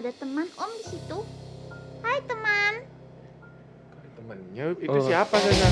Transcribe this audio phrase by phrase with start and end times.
[0.00, 1.18] ada teman Om di situ.
[2.00, 2.72] Hai teman.
[4.16, 5.04] Temennya itu Oh.
[5.04, 5.68] siapa Sasa?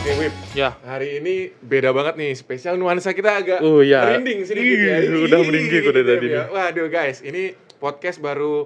[0.00, 0.80] Oke Wip, Ya.
[0.80, 4.00] hari ini beda banget nih, spesial nuansa kita agak Oh, iya.
[4.06, 4.96] merinding sedikit ya.
[5.04, 6.42] Ih, udah merinding udah gitu tadi ya.
[6.48, 8.64] Waduh guys, ini podcast baru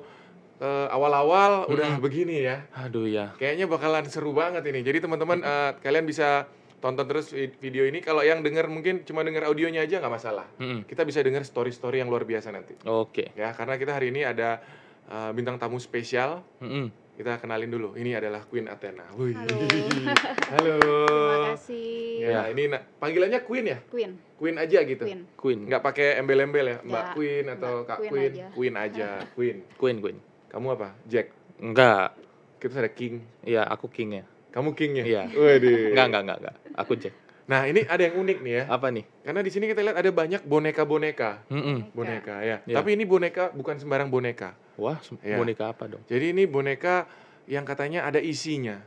[0.61, 2.05] eh, awal-awal udah Mm-mm.
[2.05, 2.69] begini ya.
[2.77, 3.35] Aduh ya.
[3.35, 4.85] Kayaknya bakalan seru banget ini.
[4.85, 6.45] Jadi teman-teman eh, kalian bisa
[6.81, 8.01] tonton terus vi- video ini.
[8.01, 10.49] Kalau yang denger mungkin cuma denger audionya aja nggak masalah.
[10.57, 10.83] Mm-mm.
[10.83, 12.75] Kita bisa denger story-story yang luar biasa nanti.
[12.83, 13.31] Oke.
[13.33, 14.59] Ya, karena kita hari ini ada
[15.07, 16.41] eh, bintang tamu spesial.
[16.59, 16.89] Mm-mm.
[17.13, 17.93] Kita kenalin dulu.
[17.95, 19.05] Ini adalah Queen Athena.
[19.13, 19.37] Wih.
[19.37, 19.57] Halo.
[20.57, 20.77] Halo.
[21.05, 21.93] Terima kasih.
[22.19, 23.79] Ya, ini na- panggilannya Queen ya?
[23.85, 24.17] Queen.
[24.35, 25.05] Queen aja gitu.
[25.05, 25.21] Queen.
[25.37, 25.61] Queen.
[25.69, 27.07] Nggak pakai embel-embel ya, Mbak Nggak.
[27.13, 28.31] Queen atau Nggak, Kak Queen Queen.
[28.31, 28.47] aja.
[28.51, 29.57] Queen aja, Queen.
[29.77, 30.19] Queen, Queen.
[30.49, 30.97] Kamu apa?
[31.05, 31.27] Jack.
[31.61, 32.17] Enggak.
[32.57, 33.21] Kita ada King.
[33.43, 34.25] Iya, aku king ya.
[34.51, 35.05] Kamu Kingnya?
[35.07, 35.23] Iya.
[35.31, 35.95] Waduh.
[35.95, 36.57] Enggak, enggak, enggak, enggak.
[36.75, 37.15] Aku Jack.
[37.51, 38.65] Nah, ini ada yang unik nih ya.
[38.71, 39.03] Apa nih?
[39.27, 41.51] Karena di sini kita lihat ada banyak boneka-boneka.
[41.51, 41.91] Mm-mm.
[41.91, 42.57] Boneka ya.
[42.63, 42.79] Iya.
[42.79, 44.55] Tapi ini boneka bukan sembarang boneka.
[44.79, 45.35] Wah, Iya.
[45.35, 46.03] boneka apa dong?
[46.07, 47.11] Jadi ini boneka
[47.51, 48.79] yang katanya ada isinya.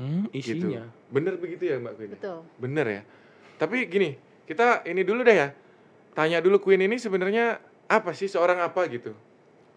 [0.00, 0.56] Hmm, Gitu.
[0.56, 0.88] isinya.
[1.12, 2.10] Bener begitu ya Mbak Queen?
[2.16, 2.38] Betul.
[2.56, 3.02] Bener ya.
[3.60, 4.16] Tapi gini,
[4.48, 5.48] kita ini dulu deh ya.
[6.16, 7.60] Tanya dulu Queen ini sebenarnya
[7.92, 9.12] apa sih seorang apa gitu?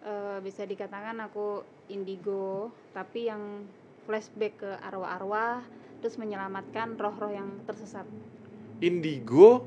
[0.02, 3.68] Eh, bisa dikatakan aku indigo, tapi yang
[4.12, 5.64] flashback ke arwah-arwah,
[6.04, 8.04] terus menyelamatkan roh-roh yang tersesat.
[8.84, 9.64] Indigo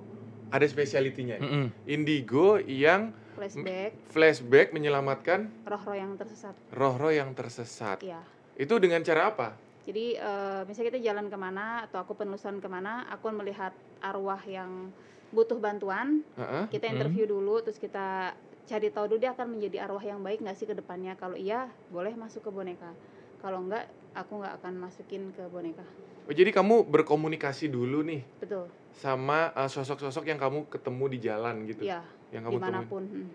[0.52, 1.40] ada spesialitinya.
[1.40, 1.48] ya?
[1.48, 1.66] Mm-mm.
[1.88, 6.52] Indigo yang Flashback flashback menyelamatkan roh-roh yang tersesat.
[6.70, 8.04] roh-roh yang tersesat.
[8.04, 8.20] Ya.
[8.54, 9.56] Itu dengan cara apa?
[9.88, 13.72] Jadi eh, misalnya kita jalan ke mana atau aku penelusuran ke mana, aku melihat
[14.04, 14.92] arwah yang
[15.34, 16.70] butuh bantuan, Heeh.
[16.70, 16.94] kita Mm.
[16.94, 20.68] interview dulu, terus kita cari tahu dulu dia akan menjadi arwah yang baik nggak sih
[20.68, 21.18] ke depannya.
[21.18, 22.94] Kalau iya, boleh masuk ke boneka.
[23.42, 25.82] Kalau enggak, aku nggak akan masukin ke boneka.
[26.24, 28.64] Oh, jadi kamu berkomunikasi dulu nih Betul.
[28.96, 31.84] sama uh, sosok-sosok yang kamu ketemu di jalan gitu.
[31.84, 32.00] Ya,
[32.32, 32.64] Yang kamu temuin.
[32.64, 33.02] di mana pun.
[33.04, 33.28] Hmm.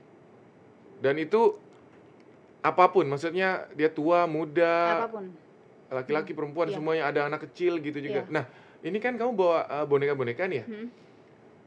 [1.00, 1.42] Dan itu
[2.60, 5.32] apa pun, maksudnya dia tua, muda, Apa pun.
[5.94, 6.76] laki-laki, perempuan, Iya.
[6.82, 8.26] semuanya ada anak kecil gitu juga.
[8.26, 8.34] Iya.
[8.34, 8.44] Nah,
[8.84, 10.66] ini kan kamu bawa uh, boneka-boneka nih ya.
[10.66, 10.88] Hmm.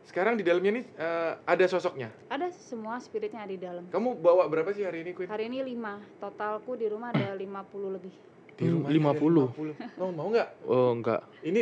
[0.02, 2.10] Sekarang di dalamnya nih uh, ada sosoknya.
[2.26, 3.86] Ada semua spiritnya ada di dalam.
[3.86, 5.30] Kamu bawa berapa sih hari ini, Queen?
[5.30, 8.14] Hari ini 5, totalku di rumah ada 50 lebih.
[8.62, 9.46] Di Hmm, ada 50.
[9.50, 9.74] 50.
[9.92, 10.48] Kamu mau nggak?
[10.64, 11.20] Oh, enggak.
[11.42, 11.60] Ini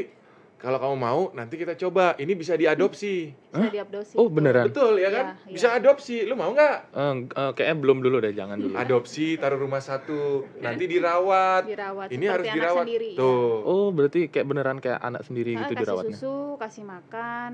[0.54, 2.12] kalau kamu mau nanti kita coba.
[2.14, 3.32] Ini bisa diadopsi.
[3.32, 3.72] Bisa Hah?
[3.72, 4.14] diadopsi.
[4.14, 4.68] Oh, beneran?
[4.68, 5.26] Betul ya kan?
[5.40, 5.80] Iya, Bisa iya.
[5.80, 6.16] adopsi.
[6.22, 6.76] Lu mau nggak?
[6.92, 8.74] Eh, eh, kayaknya belum dulu deh, jangan dulu.
[8.76, 11.64] Adopsi, taruh rumah satu, nanti dirawat.
[11.64, 12.84] Dirawat Ini seperti harus anak dirawat.
[12.84, 13.10] sendiri.
[13.10, 13.18] ya.
[13.18, 13.52] Tuh.
[13.64, 16.16] Oh, berarti kayak beneran kayak anak sendiri Ah, gitu kasih dirawatnya.
[16.18, 17.52] susu, kasih makan,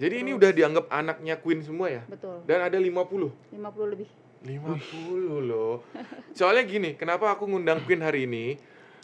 [0.00, 0.40] Jadi ini Terus.
[0.40, 2.00] udah dianggap anaknya Queen semua ya?
[2.08, 2.40] betul.
[2.42, 3.28] Dan ada 50.
[3.52, 4.08] 50 lebih.
[4.40, 4.80] 50
[5.42, 5.84] loh.
[6.32, 8.56] Soalnya gini, kenapa aku ngundang Queen hari ini?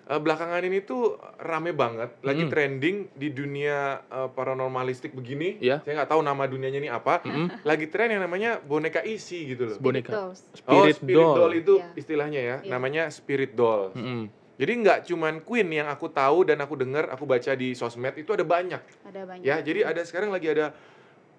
[0.06, 2.50] Eh, belakangan ini tuh rame banget, lagi Mm.
[2.50, 5.58] trending di dunia eh, paranormalistik begini.
[5.58, 5.82] Iya.
[5.82, 7.26] Saya nggak tahu nama dunianya ini apa.
[7.26, 7.66] Mm-mm.
[7.66, 9.76] Lagi tren yang namanya boneka isi gitu loh.
[9.76, 10.14] Boneka.
[10.14, 10.46] Dolls.
[10.46, 11.34] oh, Spirit, spirit doll.
[11.36, 11.52] doll.
[11.52, 11.90] itu Iya.
[11.96, 12.70] istilahnya ya, Iya.
[12.70, 13.90] namanya spirit doll.
[13.92, 14.30] Mm-mm.
[14.56, 18.30] Jadi nggak cuman Queen yang aku tahu dan aku dengar, aku baca di sosmed itu
[18.30, 18.80] ada banyak.
[19.02, 19.42] Ada banyak.
[19.42, 20.70] Ya, jadi ada sekarang lagi ada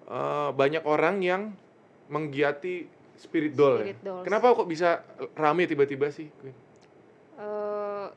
[0.04, 1.56] eh, banyak orang yang
[2.06, 2.84] menggiati
[3.16, 3.80] spirit doll.
[3.80, 3.90] ya.
[3.90, 4.24] Spirit dolls.
[4.28, 5.00] Kenapa kok bisa
[5.32, 6.28] rame tiba-tiba sih?
[6.36, 6.52] Queen?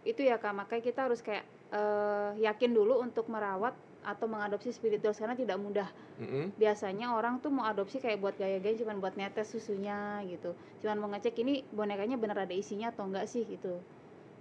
[0.04, 3.72] Itu ya kak, makanya kita harus kayak eh, yakin dulu untuk merawat
[4.02, 5.86] atau mengadopsi spirit dolls karena tidak mudah.
[6.18, 6.50] Mm-mm.
[6.58, 10.58] Biasanya orang tuh mau adopsi kayak buat gaya-gaya cuman buat netes susunya gitu.
[10.82, 13.78] Cuman mau ngecek ini bonekanya bener ada isinya atau enggak sih gitu.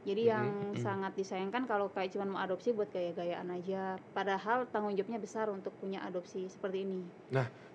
[0.01, 0.81] Jadi yang Mhm.
[0.81, 4.01] sangat disayangkan kalau kayak cuman mau adopsi buat gaya-gayaan aja.
[4.17, 7.05] Padahal tanggung jawabnya besar untuk punya adopsi seperti ini.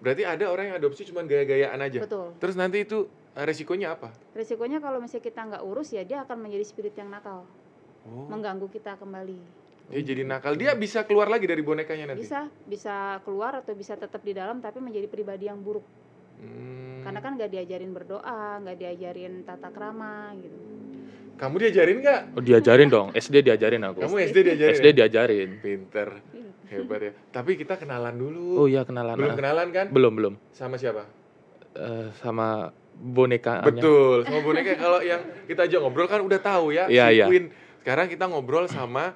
[0.01, 2.01] Berarti ada orang yang adopsi cuma gaya-gayaan aja.
[2.01, 2.33] Betul.
[2.41, 3.05] Terus nanti itu
[3.37, 4.09] eh, resikonya apa?
[4.33, 7.45] Resikonya kalau misalnya kita nggak urus ya dia akan menjadi spirit yang nakal,
[8.05, 9.65] Oh, mengganggu kita kembali.
[9.85, 10.57] dia jadi nakal.
[10.57, 12.25] Dia bisa keluar lagi dari bonekanya nanti.
[12.25, 15.85] Bisa, bisa keluar atau bisa tetap di dalam tapi menjadi pribadi yang buruk.
[16.41, 17.05] Hmm.
[17.05, 20.57] Karena kan nggak diajarin berdoa, nggak diajarin tata krama gitu.
[21.37, 22.21] Kamu diajarin nggak?
[22.33, 23.07] Oh, diajarin dong.
[23.13, 23.99] SD diajarin aku.
[24.01, 24.73] Kamu SD diajarin?
[24.73, 24.93] SD ya?
[25.05, 25.49] diajarin.
[25.61, 26.09] Pinter,
[26.65, 27.11] hebat ya.
[27.29, 28.65] Tapi kita kenalan dulu.
[28.65, 29.17] Oh iya kenalan.
[29.21, 29.85] Belum kenalan kan?
[29.93, 30.33] Belum, belum.
[30.49, 31.05] Sama siapa?
[31.75, 36.87] Eh, sama boneka Betul, sama boneka kalau yang kita aja ngobrol kan udah tahu ya
[36.87, 37.25] Iya, si iya.
[37.27, 37.45] Queen.
[37.85, 39.13] Sekarang kita ngobrol sama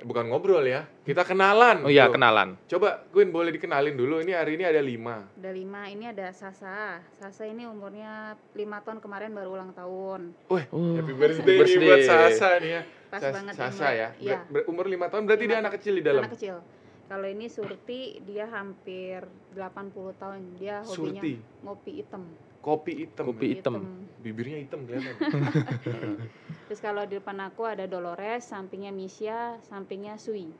[0.00, 1.84] bukan ngobrol ya, kita kenalan.
[1.84, 2.16] Oh iya, Tuh.
[2.16, 2.56] kenalan.
[2.64, 4.24] Coba Queen boleh dikenalin dulu.
[4.24, 5.28] Ini hari ini ada lima.
[5.36, 7.04] Ada lima, ini ada Sasa.
[7.12, 10.32] Sasa ini umurnya lima tahun kemarin baru ulang tahun.
[10.48, 11.84] Oh, Happy birthday, nih birthday.
[11.84, 12.82] buat Sasa nih ya.
[13.12, 14.08] Pas Sas- banget Sasa ya.
[14.16, 16.24] Iya, Ber- umur lima tahun berarti dia Lima anak kecil di dalam.
[16.24, 16.56] anak kecil.
[17.04, 19.20] Kalau ini Surti, dia hampir
[19.52, 20.40] 80 tahun.
[20.56, 22.24] Dia hobinya Surti, ngopi hitam.
[22.64, 23.24] kopi hitam.
[23.28, 23.74] Kopi hitam.
[24.16, 25.12] Bibirnya hitam kelihatan.
[26.68, 30.52] Terus kalau di depan aku ada Dolores, sampingnya Misha, sampingnya Sui.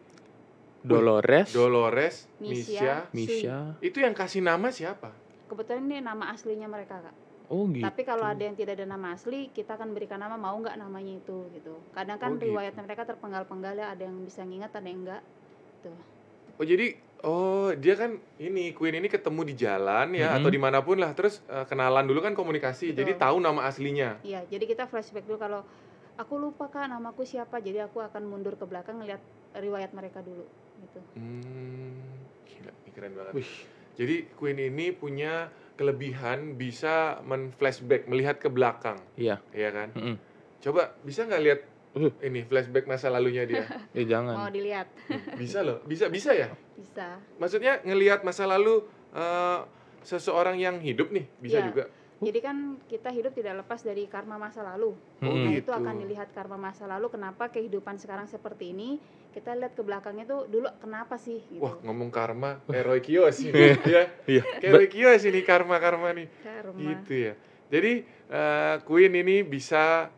[0.81, 3.13] Dolores, Dolores, Misha, Misha.
[3.13, 3.59] Misha.
[3.85, 5.13] Itu yang kasih nama siapa?
[5.49, 7.17] kebetulan ini nama aslinya mereka kak
[7.49, 7.81] Oh gitu.
[7.81, 11.17] tapi kalau ada yang tidak ada nama asli kita akan berikan nama mau nggak namanya
[11.17, 12.53] itu gitu kadang kan Oh, gitu.
[12.53, 15.23] riwayat mereka terpenggal-penggal ya ada yang bisa nginget ada yang enggak
[15.81, 15.97] tuh
[16.61, 20.37] Oh jadi oh dia kan ini Queen ini ketemu di jalan ya Mhm.
[20.37, 23.25] atau di mana pun lah terus eh, kenalan dulu kan komunikasi jadi Betul.
[23.25, 24.21] tahu nama aslinya.
[24.21, 25.65] Iya, jadi kita flashback dulu kalau
[26.19, 29.23] aku lupa kak namaku siapa, jadi aku akan mundur ke belakang ngeliat
[29.55, 30.43] riwayat mereka dulu
[30.83, 31.01] gitu.
[31.15, 32.03] Hmm,
[32.45, 33.35] gila, ini keren banget.
[33.39, 33.51] Wih.
[33.95, 39.39] Jadi Queen ini punya kelebihan bisa men-flashback, melihat ke belakang, Iya.
[39.51, 39.95] ya kan?
[39.95, 40.17] Mm-mm.
[40.59, 41.61] Coba bisa nggak lihat
[41.97, 42.13] Uh.
[42.21, 43.65] ini flashback masa lalunya dia?
[43.97, 44.37] Eh jangan.
[44.37, 44.87] Mau dilihat,
[45.41, 46.51] bisa loh, bisa bisa ya.
[46.75, 47.19] bisa.
[47.39, 49.61] Maksudnya ngelihat masa lalu eh,
[50.03, 51.67] seseorang yang hidup nih, bisa Iya.
[51.71, 51.85] juga.
[52.19, 54.91] Jadi kan kita hidup tidak lepas dari karma masa lalu.
[55.23, 55.31] Oh.
[55.31, 55.71] Nah, gitu.
[55.71, 57.07] itu akan dilihat karma masa lalu.
[57.15, 58.99] Kenapa kehidupan sekarang seperti ini?
[59.31, 61.39] Kita lihat ke belakangnya tuh dulu kenapa sih?
[61.47, 61.63] Gitu.
[61.63, 63.55] Wah ngomong karma, Roy Kios ini,
[63.95, 64.11] ya.
[64.27, 64.43] Iya.
[64.59, 66.79] Kayak Roy Kios ini karma karma nih, Karma.
[66.83, 67.33] gitu ya.
[67.71, 67.93] Jadi
[68.35, 70.11] eh, Queen ini bisa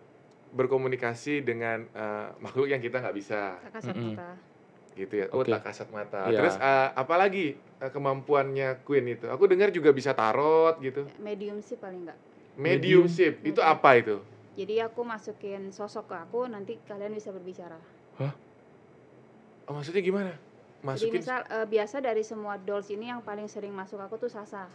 [0.56, 4.17] berkomunikasi dengan eh, makhluk yang kita nggak bisa, kasat Mm-mm.
[4.17, 4.50] mata.
[4.98, 5.26] Gitu ya.
[5.31, 5.52] Oh Oke.
[5.54, 6.28] tak kasat mata.
[6.28, 6.38] Iya.
[6.38, 9.26] Terus eh, apalagi eh, kemampuannya Queen itu?
[9.31, 11.06] Aku dengar juga bisa tarot gitu.
[11.22, 12.19] Medium sih paling enggak.
[12.58, 13.72] Mediumship itu Mm-mm.
[13.72, 14.16] apa itu?
[14.58, 17.78] Jadi aku masukin sosok ke aku, nanti kalian bisa berbicara.
[19.70, 20.34] Oh, maksudnya gimana?
[20.34, 24.32] Jadi Masukin misal eh, biasa dari semua dolls ini yang paling sering masuk aku tuh
[24.32, 24.66] Sasa.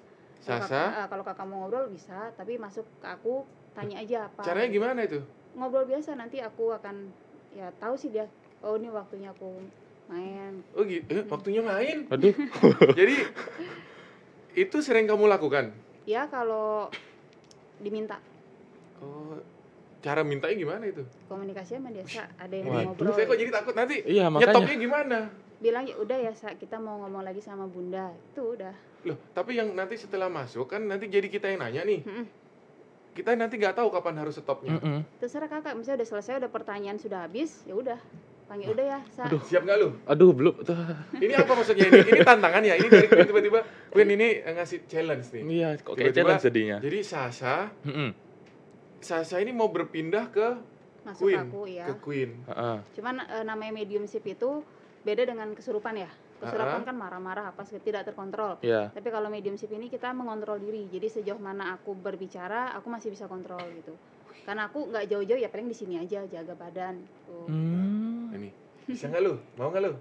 [0.46, 0.72] Kalau Sasa.
[0.72, 3.44] kakak- eh, kalau kakak mau ngobrol bisa, tapi masuk ke aku
[3.76, 4.44] tanya aja apa.
[4.48, 5.20] Caranya gimana itu?
[5.58, 6.96] Ngobrol biasa nanti aku akan
[7.52, 8.26] ya tahu sih dia.
[8.64, 9.50] Oh ini waktunya aku
[10.08, 10.54] main.
[10.72, 12.06] Oh gitu, eh, waktunya main.
[12.08, 12.34] Aduh.
[13.00, 13.16] Jadi
[14.56, 15.72] itu sering kamu lakukan?
[16.04, 16.88] Ya kalau
[17.78, 18.22] diminta
[18.96, 19.36] Oh,
[20.00, 21.04] cara mintanya gimana itu?
[21.26, 23.12] komunikasi sama dia, Sa, ada yang Waduh, ngobrol.
[23.12, 23.96] saya kok jadi takut nanti.
[24.02, 24.56] Iya makanya.
[24.56, 25.18] Nyetopnya gimana?
[25.56, 28.16] Bilang ya udah ya Sa, kita mau ngomong lagi sama Bunda.
[28.32, 28.72] Itu udah.
[29.04, 32.02] Loh, tapi yang nanti setelah masuk kan nanti jadi kita yang nanya nih.
[32.02, 32.26] Mm-mm.
[33.12, 34.76] Kita nanti nggak tahu kapan harus stopnya.
[34.76, 35.04] Mm-mm.
[35.20, 38.00] Terserah kakak, misalnya udah selesai, udah pertanyaan sudah habis, ya udah.
[38.46, 39.26] Panggil udah ya, Sa.
[39.26, 39.42] Aduh.
[39.42, 39.90] Siap nggak lu?
[40.06, 40.56] Aduh belum.
[40.62, 40.78] Tuh.
[41.18, 42.00] Ini apa maksudnya ini?
[42.06, 42.78] Ini tantangan ya?
[42.78, 43.60] Ini dari tiba-tiba
[43.90, 45.44] Queen ini eh, ngasih challenge nih.
[45.44, 45.70] Iya.
[45.76, 46.78] Kok kayak Tiba-tiba- challenge jadinya.
[46.78, 48.10] Jadi Sasa, Mm-mm.
[49.00, 50.48] Sasa ini mau berpindah ke
[51.04, 51.86] Masuk Queen, aku ya.
[51.86, 52.30] ke Queen.
[52.44, 52.78] Heeh.
[52.94, 54.62] Cuman eh, namanya mediumship itu
[55.02, 56.10] beda dengan kesurupan ya.
[56.36, 56.86] Kesurupan Ah.
[56.86, 58.58] kan marah-marah apa sih, tidak terkontrol.
[58.60, 58.90] Iya.
[58.90, 60.86] Tapi kalau mediumship ini kita mengontrol diri.
[60.88, 63.94] Jadi sejauh mana aku berbicara, aku masih bisa kontrol gitu.
[64.44, 67.02] Karena aku nggak jauh-jauh ya paling di sini aja jaga badan.
[67.26, 67.46] Tuh.
[67.48, 68.05] Hmm.
[68.36, 68.50] Ini
[68.86, 69.34] bisa nggak lu?
[69.56, 69.92] Mau nggak lu?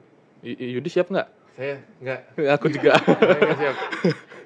[0.43, 1.29] Y- Yudi siap nggak?
[1.55, 2.21] Saya nggak.
[2.59, 2.91] Aku juga.
[2.99, 3.77] Saya nggak siap.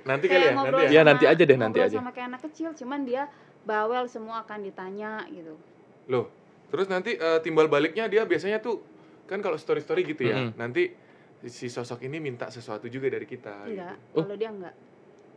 [0.04, 0.88] Nanti kali ya, nanti ya.
[0.88, 1.96] Iya, nanti aja deh, nanti aja.
[1.98, 3.28] sama kayak anak kecil, cuman dia
[3.62, 5.58] bawel semua akan ditanya gitu.
[6.06, 6.32] Loh,
[6.68, 8.80] terus nanti eh, timbal baliknya dia biasanya tuh
[9.24, 10.36] kan kalau story story gitu ya.
[10.38, 10.56] Mm-mm.
[10.56, 10.88] Nanti
[11.44, 13.68] si sosok ini minta sesuatu juga dari kita.
[13.68, 14.24] Enggak, Oh.
[14.24, 14.74] kalau dia enggak.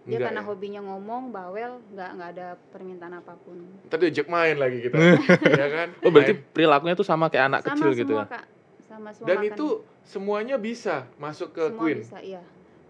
[0.02, 0.48] Dia Enggak karena ya?
[0.48, 3.58] hobinya ngomong, bawel, enggak enggak ada permintaan apa pun.
[3.86, 4.98] Ntar diajak main lagi kita,
[5.62, 5.88] ya kan?
[6.02, 6.50] Oh berarti Main.
[6.50, 8.26] perilakunya tuh sama kayak anak sama kecil semua gitu ya?
[8.28, 8.46] kak,
[8.82, 9.50] sama semua Dan makan.
[9.52, 9.68] itu
[10.04, 12.00] semuanya bisa masuk ke semua Queen.
[12.00, 12.42] bisa iya.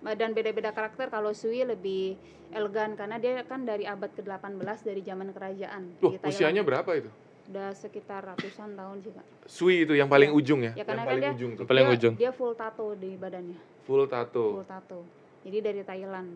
[0.01, 2.15] Dan beda-beda karakter kalau Sui lebih
[2.49, 7.11] elegan karena dia kan dari abad ke-18 dari zaman kerajaan Loh, usianya berapa itu?
[7.43, 9.25] udah sekitar ratusan tahun sih kak.
[9.43, 10.39] Sui itu yang paling Iya.
[10.39, 10.71] ujung ya?
[10.71, 11.65] Ya, yang karena kan paling dia- ujung tuh.
[11.65, 12.13] Paling dia, ujung.
[12.15, 14.45] Dia full tato di badannya, Full tato.
[14.55, 14.99] full tato.
[15.43, 16.29] Jadi dari Thailand.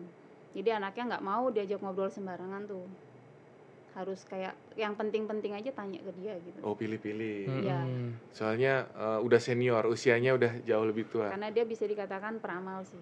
[0.56, 2.88] Jadi anaknya nggak mau diajak ngobrol sembarangan tuh.
[3.92, 6.60] Harus kayak yang penting-penting aja tanya ke dia gitu.
[6.60, 7.48] Oh, pilih-pilih.
[7.60, 7.80] Iya.
[7.80, 8.08] Mm-mm.
[8.30, 11.28] Soalnya eh, udah senior, usianya udah jauh lebih tua.
[11.28, 13.00] Karena dia bisa dikatakan peramal sih.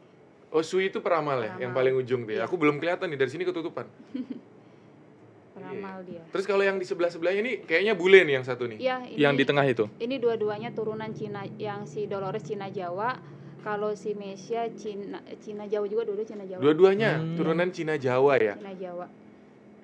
[0.51, 1.79] Oh, Sui itu peramal ya, yang Peramal.
[1.79, 2.43] paling ujung tuh ya.
[2.43, 2.47] Iya.
[2.47, 3.87] Aku belum kelihatan nih dari sini ketutupan.
[5.55, 6.23] Peramal dia.
[6.31, 8.79] Terus kalau yang di sebelah-sebelahnya ini kayaknya bule nih yang satu nih.
[8.79, 9.85] Iya, ini Yang di tengah itu.
[9.99, 13.15] ini dua-duanya turunan Cina yang si Dolores Cina Jawa
[13.65, 17.35] kalau si Mesia Cina Cina Jawa juga dua Cina Jawa Dua-duanya Hmm.
[17.35, 18.55] turunan Cina Jawa ya.
[18.55, 19.07] Cina Jawa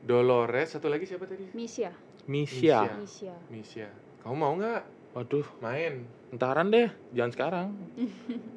[0.00, 1.48] Dolores, satu lagi siapa tadi?
[1.52, 1.92] Misya
[2.24, 2.84] Misha.
[2.84, 3.00] Misha.
[3.00, 3.88] Misya Misha.
[4.20, 6.06] Kamu mau nggak Waduh, main?
[6.30, 7.68] entaran deh, jangan sekarang.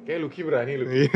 [0.06, 1.10] Kayak Lucky berani Lucky.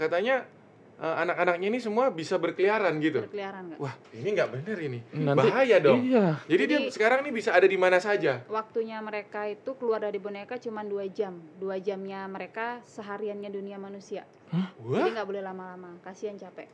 [0.00, 0.48] Katanya
[0.96, 3.22] eh, anak-anaknya ini semua bisa berkeliaran gitu.
[3.22, 4.98] berkeliaran nggak Wah, ini nggak bener ini.
[5.12, 6.00] Nanti Bahaya dong.
[6.02, 6.26] Iya.
[6.44, 8.42] Jadi, dia Jadi- sekarang nih bisa ada di mana saja.
[8.46, 14.22] waktunya mereka itu keluar dari boneka cuma dua jam dua jamnya mereka sehariannya dunia manusia
[14.50, 15.10] jadi Wah.
[15.10, 16.70] nggak boleh lama-lama kasihan capek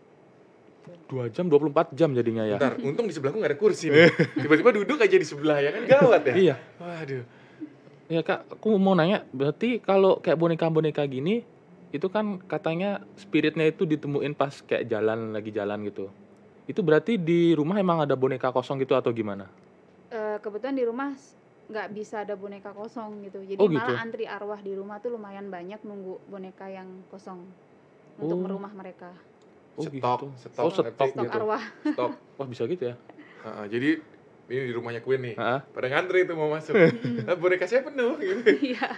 [1.06, 2.56] Dua jam 24 jam jadinya ya.
[2.56, 4.10] Bentar, untung di sebelahku nggak ada kursi nih.
[4.34, 6.34] Tiba-tiba duduk aja di sebelah ya kan gawat ya.
[6.34, 6.54] Iya.
[6.80, 7.24] Waduh.
[8.08, 11.46] Ya kak, aku mau nanya, berarti kalau kayak boneka-boneka gini,
[11.90, 16.06] itu kan katanya spiritnya itu ditemuin pas kayak jalan lagi jalan gitu.
[16.70, 19.50] Itu berarti di rumah emang ada boneka kosong gitu atau gimana?
[20.10, 21.14] Eh, kebetulan di rumah
[21.70, 23.78] nggak bisa ada boneka kosong gitu jadi Oh, gitu.
[23.78, 27.46] malah antri arwah di rumah tuh lumayan banyak nunggu boneka yang kosong
[28.18, 28.42] untuk Oh.
[28.42, 29.14] merumah mereka
[29.78, 30.26] Oh, stok, gitu.
[30.34, 31.06] stok, Oh, stok ngerti?
[31.14, 31.38] stok gitu.
[31.38, 32.10] arwah Stok.
[32.42, 32.94] Wah, bisa gitu ya?
[33.46, 33.90] Heeh, jadi
[34.50, 35.34] ini di rumahnya Queen nih.
[35.34, 35.60] Heeh.
[35.64, 36.74] Pada ngantri tuh mau masuk.
[36.74, 36.90] Eh,
[37.34, 38.50] boneka saya penuh gitu.
[38.70, 38.90] iya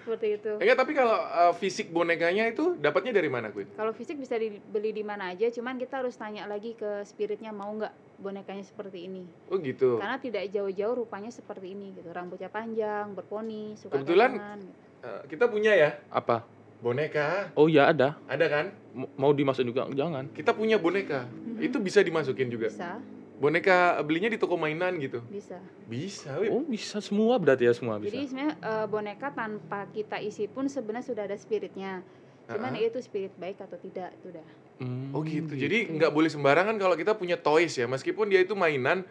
[0.00, 3.66] seperti itu Enggak, tapi kalau uh, fisik bonekanya itu dapatnya dari mana, Queen?
[3.72, 7.70] kalau fisik bisa dibeli di mana aja cuman kita harus tanya lagi ke spiritnya mau
[7.72, 9.96] nggak bonekanya seperti ini Oh gitu.
[9.96, 14.70] karena tidak jauh-jauh rupanya seperti ini gitu rambutnya panjang berponi suka Kebetulan- gitu.
[15.00, 16.42] Eh, kita punya ya Apa?
[16.78, 18.16] boneka, Oh ya ada.
[18.24, 18.72] ada kan?
[18.92, 20.26] M- Mau dimasukin juga jangan.
[20.30, 21.28] Kita punya boneka.
[21.56, 22.68] Itu bisa dimasukin juga.
[22.68, 22.96] bisa
[23.40, 25.24] Boneka belinya di toko mainan gitu.
[25.32, 26.52] bisa Bisa, Wip.
[26.52, 28.12] Oh bisa semua berarti ya semua bisa.
[28.12, 32.04] jadi sebenarnya eh, boneka tanpa kita isi pun sebenarnya sudah ada spiritnya
[32.46, 32.90] cuman Heeh.
[32.92, 34.46] itu spirit baik atau tidak itu udah
[34.80, 35.52] Hmm, Oh gitu.
[35.60, 37.84] Jadi nggak boleh sembarangan kalau kita punya toys ya.
[37.84, 39.04] Meskipun dia itu mainan,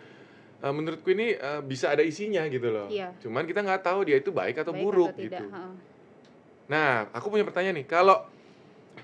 [0.65, 2.89] eh, menurutku ini eh, bisa ada isinya gitu loh.
[2.89, 3.13] Iya.
[3.21, 5.45] Cuman kita nggak tahu dia itu baik atau baik buruk atau tidak gitu.
[5.45, 5.73] heeh.
[6.73, 7.87] Nah, aku punya pertanyaan nih.
[7.89, 8.17] Kalau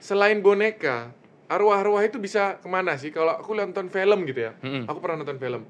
[0.02, 1.14] selain boneka,
[1.46, 3.10] arwah-arwah itu bisa ke mana sih?
[3.10, 4.90] Kalau aku nonton film gitu ya, Mm-mm.
[4.90, 5.64] aku pernah nonton film.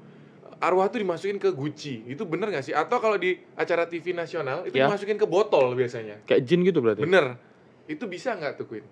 [0.56, 2.72] Arwah tuh dimasukin ke guci, itu bener gak sih?
[2.72, 4.88] Atau kalau di acara TV nasional itu Ya.
[4.88, 6.24] dimasukin ke botol biasanya.
[6.24, 7.04] Kayak jin gitu berarti.
[7.04, 7.36] Bener.
[7.84, 8.86] Itu bisa nggak tuh Queen?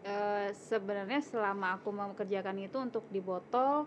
[0.00, 3.84] Eh, sebenarnya selama aku mengerjakan itu untuk di botol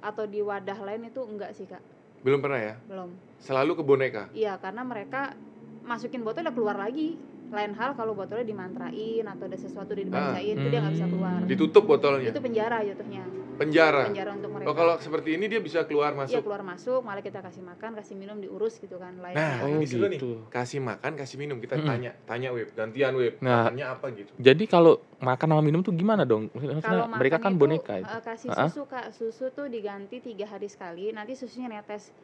[0.00, 1.84] atau di wadah lain itu enggak sih kak
[2.24, 2.74] Belum pernah ya?
[2.88, 3.12] belum
[3.44, 4.24] Selalu ke boneka.
[4.32, 5.36] iya karena mereka
[5.84, 10.66] masukin botol udah keluar lagi lain hal kalau botolnya dimantrain atau ada sesuatu dibacain itu
[10.66, 11.46] dia nggak bisa keluar Hmm.
[11.46, 12.30] Ditutup botolnya.
[12.30, 13.24] itu penjara jatuhnya
[13.56, 14.06] Penjara.
[14.06, 16.40] penjara untuk mereka Oh, kalau seperti ini dia bisa keluar Iya masuk.
[16.40, 19.66] keluar masuk malah kita kasih makan kasih minum diurus gitu kan lain Nah, hal.
[19.66, 20.16] Oh ini seru nih.
[20.16, 20.30] gitu.
[20.46, 21.58] Kasih makan, kasih minum.
[21.58, 21.86] Kita Mm-mm.
[21.86, 23.34] tanya, tanya Web, gantian Web.
[23.40, 23.66] Nah.
[23.66, 24.30] Makannya apa gitu?
[24.32, 26.48] Jadi kalau makan sama minum tuh gimana dong?
[26.48, 28.06] Maksudnya kalau mereka kan itu, boneka itu.
[28.06, 28.64] eh, kasih Ah.
[28.64, 32.14] susu kak susu tuh diganti tiga hari sekali nanti susunya netes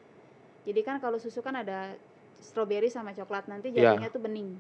[0.63, 1.95] jadi kan kalau susu kan ada
[2.39, 3.91] stroberi sama coklat nanti Ya.
[3.91, 4.57] jatuhnya tuh bening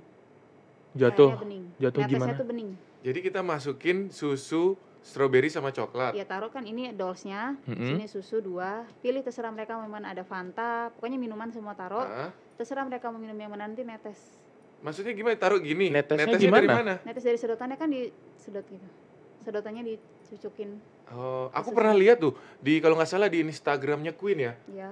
[0.96, 1.28] Jatuh.
[1.30, 2.32] Airnya bening jatuh netesnya gimana?
[2.34, 6.12] tuh bening Jadi kita masukin susu strawberry sama coklat.
[6.12, 7.94] ya taruh kan ini dolsnya Mm-mm.
[7.94, 12.34] sini susu dua pilih terserah mereka mau mana ada fanta pokoknya minuman semua taruh Ah,
[12.56, 14.34] terserah mereka mau minum yang mana nanti netes
[14.78, 15.36] maksudnya gimana?
[15.36, 15.88] Taruh gini.
[15.88, 16.72] Netesnya dari gimana?
[16.74, 16.94] mana?
[17.00, 18.88] netes dari sedotannya kan disedot gitu
[19.40, 20.74] sedotannya dicucukin
[21.08, 21.76] Oh, aku Susu.
[21.76, 24.52] pernah lihat tuh di kalau nggak salah di Instagramnya Queen ya.
[24.68, 24.90] ya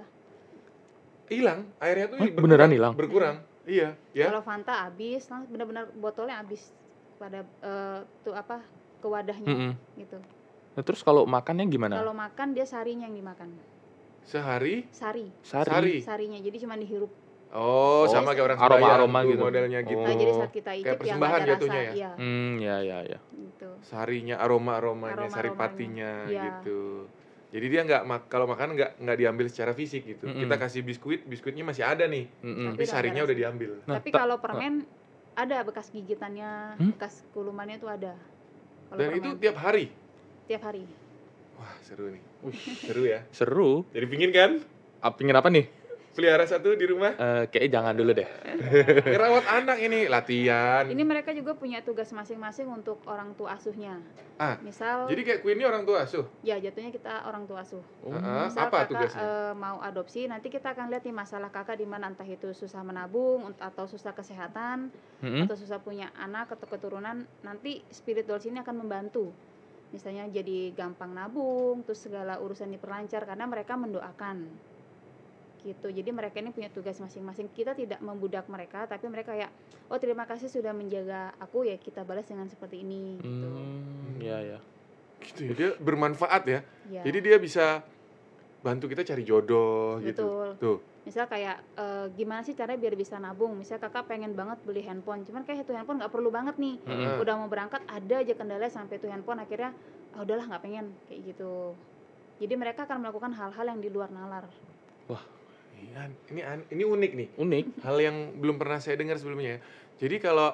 [1.24, 2.92] Hilang, airnya tuh Hah, berkurang- beneran hilang?
[2.94, 3.36] Berkurang.
[3.64, 4.28] Iya, ya.
[4.28, 6.68] kalau fanta habis langsung benar-benar botolnya habis
[7.16, 8.60] pada eh, tuh apa
[9.00, 9.72] ke wadahnya Mm-mm.
[9.96, 10.18] gitu
[10.74, 12.02] Nah, terus kalau makannya gimana?
[12.02, 13.54] Kalau makan dia sarinya yang dimakan.
[14.26, 15.70] Sehari Sari, Sari.
[15.70, 15.94] Sari.
[16.02, 16.38] sarinya.
[16.42, 17.14] Jadi cuma dihirup.
[17.54, 19.42] Oh, Oh, sama kayak orang aroma-aroma sembahyang tuh gitu.
[19.46, 20.02] modelnya gitu.
[20.02, 21.94] Nah, jadi Oh, saat kita kayak icip yang persembahan ada jatuhnya rasa, ya?
[21.94, 23.18] iya, Hmm, ya ya ya.
[23.30, 23.70] gitu.
[23.86, 25.30] Sarinya, aroma-aromanya, Aroma-aromanya.
[25.30, 26.42] saripatinya Iya.
[26.50, 26.80] gitu.
[27.54, 30.26] Jadi dia nggak mak- kalau makan nggak nggak diambil secara fisik gitu.
[30.26, 30.42] Mm-mm.
[30.42, 32.74] Kita kasih biskuit, biskuitnya masih ada nih, Mm-mm.
[32.74, 33.70] tapi udah sarinya ada udah diambil.
[33.86, 34.82] Nah, Tapi ta- kalau permen
[35.32, 36.90] ada bekas gigitannya, Hmm?
[36.90, 38.18] bekas kulumannya itu ada.
[38.90, 39.86] Kalau Dan permen, itu tiap hari.
[40.44, 40.82] tiap hari.
[41.54, 42.22] Wah, seru nih.
[42.42, 43.22] Wih, Seru ya.
[43.30, 43.86] seru.
[43.94, 44.50] Jadi pingin kan?
[44.98, 45.70] Ah, Pingin apa nih?
[46.14, 47.10] Pelihara satu di rumah.
[47.12, 48.28] Eh, kayaknya jangan dulu deh.
[49.10, 50.86] Ngerawat anak ini latihan.
[50.86, 53.98] Ini mereka juga punya tugas masing-masing untuk orang tua asuhnya.
[54.34, 56.22] Ah, Misal, Jadi kayak Queen ini orang tua asuh.
[56.42, 57.82] ya jatuhnya kita orang tua asuh.
[58.02, 58.46] Oh, Heeh.
[58.46, 59.22] Misal apa kakak tugasnya?
[59.22, 62.82] eh, mau adopsi, nanti kita akan lihat nih masalah kakak di mana entah itu susah
[62.82, 65.46] menabung atau susah kesehatan Mm-mm.
[65.46, 69.34] atau susah punya anak atau keturunan, nanti spirit dolls ini akan membantu.
[69.90, 74.46] Misalnya jadi gampang nabung, terus segala urusan diperlancar karena mereka mendoakan.
[75.64, 75.88] Gitu.
[75.88, 77.48] Jadi mereka ini punya tugas masing-masing.
[77.50, 79.48] Kita tidak membudak mereka, tapi mereka ya,
[79.88, 83.16] oh terima kasih sudah menjaga aku ya kita balas dengan seperti ini.
[83.24, 83.48] Gitu.
[83.48, 84.58] Hmm, ya ya.
[85.24, 85.52] Gitu ya.
[85.56, 86.60] Dia bermanfaat ya.
[86.92, 87.00] Ya.
[87.00, 87.80] Jadi dia bisa
[88.60, 90.24] bantu kita cari jodoh gitu.
[90.24, 90.48] Betul.
[90.60, 90.78] Tuh.
[91.04, 95.20] misal kayak eh, gimana sih caranya biar bisa nabung misal kakak pengen banget beli handphone
[95.28, 97.20] cuman kayak itu handphone nggak perlu banget nih Mm-mm.
[97.20, 99.76] udah mau berangkat ada aja kendala sampai itu handphone akhirnya
[100.16, 101.76] ah udahlah nggak pengen kayak gitu
[102.40, 104.48] jadi mereka akan melakukan hal-hal yang di luar nalar
[105.12, 105.20] Iya,
[106.26, 107.28] ini an- ini unik nih.
[107.36, 107.64] Unik.
[107.80, 109.58] Hal yang belum pernah saya dengar sebelumnya ya.
[109.96, 110.50] Jadi kalau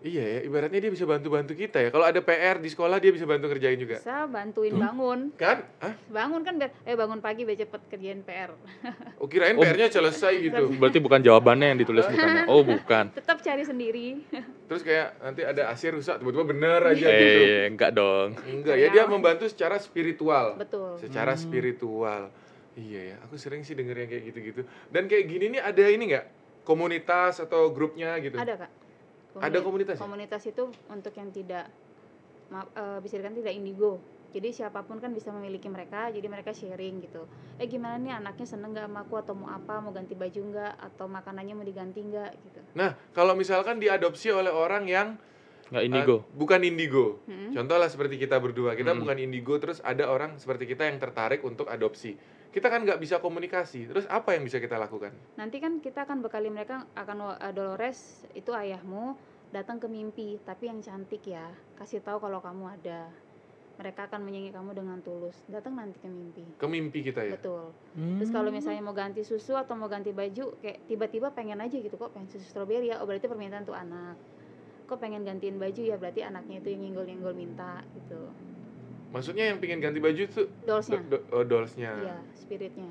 [0.00, 1.88] iya ya, ibaratnya dia bisa bantu-bantu kita ya.
[1.88, 3.96] Kalau ada PR di sekolah dia bisa bantu kerjain juga.
[3.96, 4.80] bisa bantuin Tuh.
[4.80, 5.62] bangun Kan?
[5.78, 5.94] Hah?
[6.10, 8.50] bangun kan biar eh bangun pagi biar cepet kerjain PR
[9.16, 9.62] Oh, kirain Oh.
[9.62, 10.62] PR-nya selesai gitu.
[10.82, 12.50] Berarti bukan jawabannya yang ditulis bukan.
[12.50, 13.04] Oh, bukan.
[13.14, 14.26] tetap cari sendiri
[14.68, 17.38] Terus kayak nanti ada AC rusak tiba-tiba bener aja gitu.
[17.46, 18.34] Eh, enggak dong.
[18.42, 20.58] Enggak ya, dia membantu secara spiritual.
[20.58, 21.40] betul Secara Hmm.
[21.40, 22.22] spiritual.
[22.72, 24.60] Iya ya, aku sering sih denger yang kayak gitu-gitu.
[24.88, 26.26] Dan kayak gini nih ada ini nggak?
[26.62, 28.38] Komunitas atau grupnya gitu?
[28.38, 28.70] ada kak
[29.34, 30.00] Ada komunitas ya?
[30.00, 31.66] komunitas itu untuk yang tidak
[32.48, 33.96] maaf, eh, bisa dikatakan tidak indigo
[34.32, 37.24] jadi siapa pun kan bisa memiliki mereka jadi mereka sharing gitu
[37.56, 40.72] eh gimana nih anaknya seneng nggak sama aku atau mau apa mau ganti baju nggak
[40.78, 45.16] atau makanannya mau diganti nggak gitu Nah, kalau misalkan diadopsi oleh orang yang
[45.72, 46.16] Nggak eh, indigo.
[46.36, 47.06] bukan indigo.
[47.24, 47.56] Mm-mm.
[47.56, 49.00] Contoh lah seperti kita berdua, kita Hmm.
[49.00, 52.20] bukan indigo, terus ada orang seperti kita yang tertarik untuk adopsi.
[52.52, 55.16] Kita kan nggak bisa komunikasi, terus apa yang bisa kita lakukan?
[55.40, 59.16] Nanti kan kita akan bekali mereka akan uh, Dolores itu ayahmu
[59.56, 61.48] datang ke mimpi, tapi yang cantik ya.
[61.80, 63.08] Kasih tahu kalau kamu ada.
[63.80, 65.32] Mereka akan menyayangi kamu dengan tulus.
[65.48, 66.44] Datang nanti ke mimpi.
[66.60, 67.40] Ke mimpi kita ya.
[67.40, 67.72] Betul.
[67.96, 68.20] Hmm.
[68.20, 71.96] Terus kalau misalnya mau ganti susu atau mau ganti baju, kayak tiba-tiba pengen aja gitu
[71.96, 74.20] kok pengen susu stroberi ya, oh berarti permintaan tuh anak.
[74.92, 78.28] Kok pengen gantiin baju ya berarti anaknya itu yang nyenggol-nyenggol minta gitu.
[79.12, 81.92] Maksudnya yang pingin ganti baju tuh Dollsnya, do- do- oh, dollsnya.
[81.94, 82.88] iya spiritnya.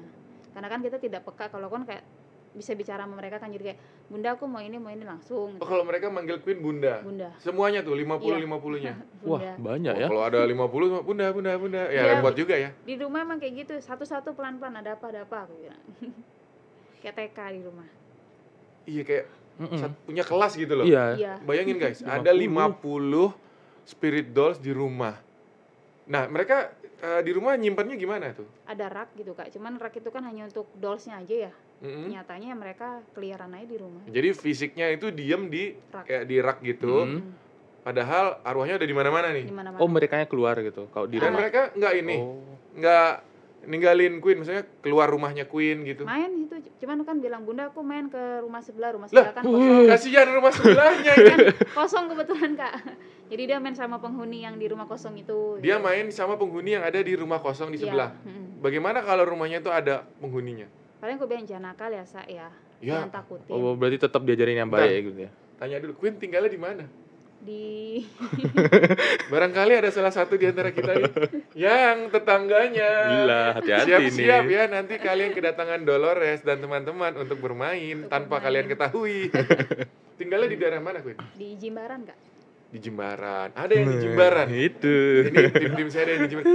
[0.52, 2.06] Karena kan kita tidak peka kalau kan kayak
[2.52, 5.64] bisa bicara sama mereka kan jadi kayak bunda aku mau ini mau ini langsung Oh
[5.64, 7.00] kalau mereka manggil Queen Bunda.
[7.00, 8.44] bunda Semuanya tuh 50 Iya.
[8.44, 8.94] 50-nya.
[9.24, 10.08] Wah, bunda banyak Oh, ya.
[10.10, 11.82] kalau ada 50 Bunda Bunda Bunda.
[11.88, 12.04] Ya Iya.
[12.14, 12.70] repot juga ya.
[12.78, 15.80] di rumah emang kayak gitu satu-satu pelan-pelan ada apa ada apa aku bilang
[17.02, 17.88] kayak TK di rumah
[18.84, 19.26] Iya kayak
[19.58, 19.78] Mm-mm.
[19.78, 20.84] sat- punya kelas gitu loh.
[20.84, 21.04] Iya.
[21.16, 22.12] iya Bayangin guys, 50.
[22.18, 23.32] ada 50
[23.86, 25.16] spirit dolls di rumah.
[26.04, 28.46] Nah, mereka eh, di rumah nyimpannya gimana tuh?
[28.66, 32.10] ada rak gitu kak cuman rak itu kan hanya untuk dollsnya aja ya Mm-mm.
[32.10, 36.58] nyatanya mereka keliaran aja di rumah Jadi fisiknya itu diem di rak kayak di rak
[36.62, 36.94] gitu.
[37.02, 37.22] Hmm.
[37.82, 39.42] Padahal arwahnya udah di mana-mana nih.
[39.44, 40.86] di mana Oh, mereka keluar gitu.
[40.88, 41.42] Kalau di Dan rumah.
[41.42, 42.38] mereka nggak ini, Oh.
[42.72, 43.12] nggak
[43.64, 46.06] ninggalin Queen, misalnya keluar rumahnya Queen gitu.
[46.06, 49.44] main itu cuman kan bilang bunda aku main ke rumah sebelah rumah Lah, sebelah kan
[49.46, 51.26] kosong Kasihan rumah sebelahnya ini.
[51.28, 51.40] kan
[51.72, 52.74] kosong kebetulan kak
[53.28, 55.86] jadi dia main sama penghuni yang di rumah kosong itu Dia gitu.
[55.86, 58.10] main sama penghuni yang ada di rumah kosong di Iya, sebelah.
[58.20, 58.60] mm-mm.
[58.60, 60.66] Bagaimana kalau rumahnya itu ada penghuninya?
[60.98, 64.58] paling aku bilang jangan nakal ya sa ya Ya, jangan takutin Oh, berarti tetap diajarin
[64.58, 64.82] yang Bentar.
[64.84, 65.32] baik gitu ya.
[65.56, 66.86] tanya dulu, Queen tinggalnya di mana?
[67.42, 68.06] Di
[69.32, 71.12] Barangkali ada salah satu di antara kita nih
[71.58, 72.92] yang tetangganya.
[73.12, 74.54] Gila, hati-hati Siap-siap nih.
[74.54, 78.46] ya nanti kalian kedatangan Dolores dan teman-teman untuk bermain Untuk tanpa bermain.
[78.46, 79.20] kalian ketahui.
[80.20, 81.18] Tinggalnya di daerah mana, Queen?
[81.34, 82.18] di Jimbaran kak
[82.70, 83.50] Di Jimbaran.
[83.52, 84.48] Ada yang di Jimbaran.
[84.48, 84.98] Nah, Itu.
[85.28, 86.54] Ini tim-tim saya ada yang di Jimbaran.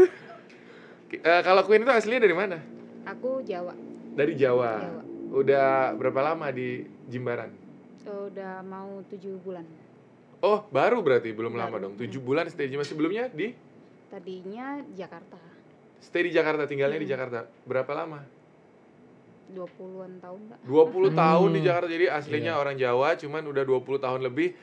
[1.08, 2.58] Eh, kalau Queen itu aslinya dari mana?
[3.04, 3.74] aku Jawa
[4.14, 4.72] Dari Jawa.
[4.80, 7.50] Jawa Udah berapa lama di Jimbaran?
[8.00, 9.66] So, udah mau tujuh bulan
[10.38, 11.82] Oh, baru berarti belum lama Baru.
[11.88, 11.94] dong.
[11.96, 12.84] Tujuh bulan stay di.
[12.84, 13.56] Sebelumnya di
[14.06, 15.36] tadinya Jakarta
[15.98, 17.14] stay di Jakarta, tinggalnya di Hmm.
[17.14, 17.38] Jakarta.
[17.64, 18.20] Berapa lama?
[19.48, 21.16] 20-an tahun kak 20 Hmm.
[21.16, 21.88] tahun di Jakarta.
[21.88, 22.60] Jadi aslinya Iya.
[22.60, 24.54] orang Jawa, cuman udah 20 tahun lebih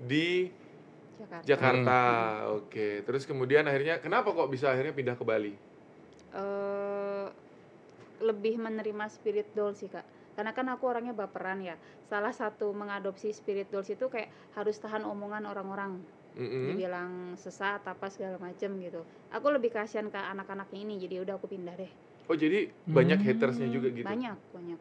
[0.00, 0.50] di
[1.16, 2.00] Jakarta Jakarta.
[2.54, 3.02] Oke.
[3.02, 5.54] Terus kemudian akhirnya kenapa kok bisa akhirnya pindah ke Bali?
[6.30, 6.99] eh
[8.20, 10.04] lebih menerima spirit doll sih kak.
[10.36, 11.74] Karena kan aku orangnya baperan ya.
[12.06, 16.00] Salah satu mengadopsi spirit dolls itu kayak harus tahan omongan orang-orang.
[16.30, 16.70] Mm-mm.
[16.70, 19.02] dibilang sesat apa segala macem gitu.
[19.34, 21.90] Aku lebih kasihan ke anak-anaknya ini jadi udah aku pindah deh.
[22.30, 23.26] Oh, jadi banyak Hmm.
[23.34, 24.06] hatersnya juga gitu.
[24.06, 24.78] banyak banyak.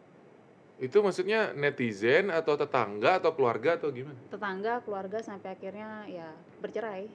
[0.78, 4.14] Itu maksudnya netizen atau tetangga atau keluarga atau gimana?
[4.30, 6.30] tetangga keluarga sampai akhirnya ya
[6.62, 7.10] bercerai.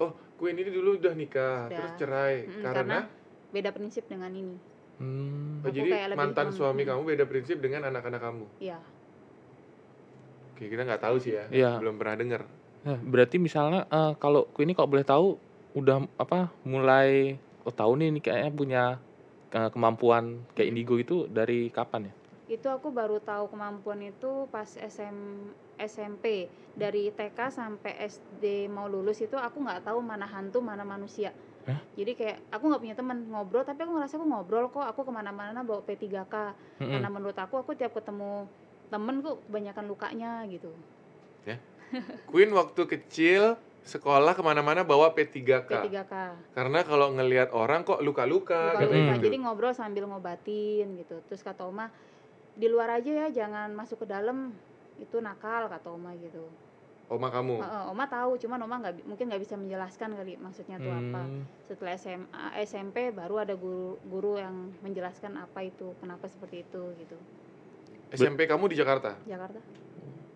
[0.00, 1.76] Oh, Queen ini dulu udah nikah, Udah.
[1.76, 2.48] terus cerai.
[2.48, 2.98] Mm, karena,
[3.52, 4.56] beda prinsip dengan ini
[4.94, 5.64] Hmm.
[5.64, 6.88] oh, aku jadi mantan suami mm.
[6.88, 8.46] kamu beda prinsip dengan anak-anak kamu.
[8.62, 8.78] ya
[10.54, 11.44] Oke, kita nggak tahu sih ya.
[11.50, 11.82] Iya.
[11.82, 12.46] Belum pernah dengar.
[12.86, 15.34] Nah, berarti misalnya eh, kalau ini kalau boleh tahu
[15.74, 17.34] udah apa mulai
[17.66, 18.82] oh tahu nih ini kayaknya punya
[19.50, 22.14] eh, kemampuan kayak indigo itu dari kapan ya?
[22.44, 25.48] itu aku baru tahu kemampuan itu pas SM,
[25.80, 31.32] SMP dari TK sampai SD mau lulus itu aku nggak tahu mana hantu mana manusia
[31.64, 31.80] Hah?
[31.96, 35.12] jadi kayak aku nggak punya teman ngobrol tapi aku ngerasa aku ngobrol kok aku ke
[35.12, 36.34] mana-mana bawa P3K
[36.76, 36.92] Mm-mm.
[36.92, 38.44] karena menurut aku aku tiap ketemu
[38.86, 40.68] temen kok kebanyakan lukanya gitu
[42.26, 45.68] Queen waktu kecil sekolah ke mana-mana bawa P3K.
[45.68, 46.14] P3K
[46.50, 49.14] Karena kalau ngelihat orang kok luka-luka, Luka-luka.
[49.14, 49.24] gitu.
[49.24, 51.92] jadi ngobrol sambil ngobatin gitu terus kata Oma
[52.52, 54.56] di luar aja ya jangan masuk ke dalam
[54.96, 56.42] itu nakal kata Oma gitu
[57.12, 57.60] Oma kamu.
[57.60, 61.22] Heeh, Oma tahu, cuman Oma nggak mungkin nggak bisa menjelaskan kali maksudnya itu apa.
[61.28, 61.44] Hmm.
[61.68, 67.16] Setelah SMA, SMP baru ada guru guru yang menjelaskan apa itu, kenapa seperti itu gitu.
[68.14, 69.20] SMP kamu di Jakarta?
[69.28, 69.60] Jakarta.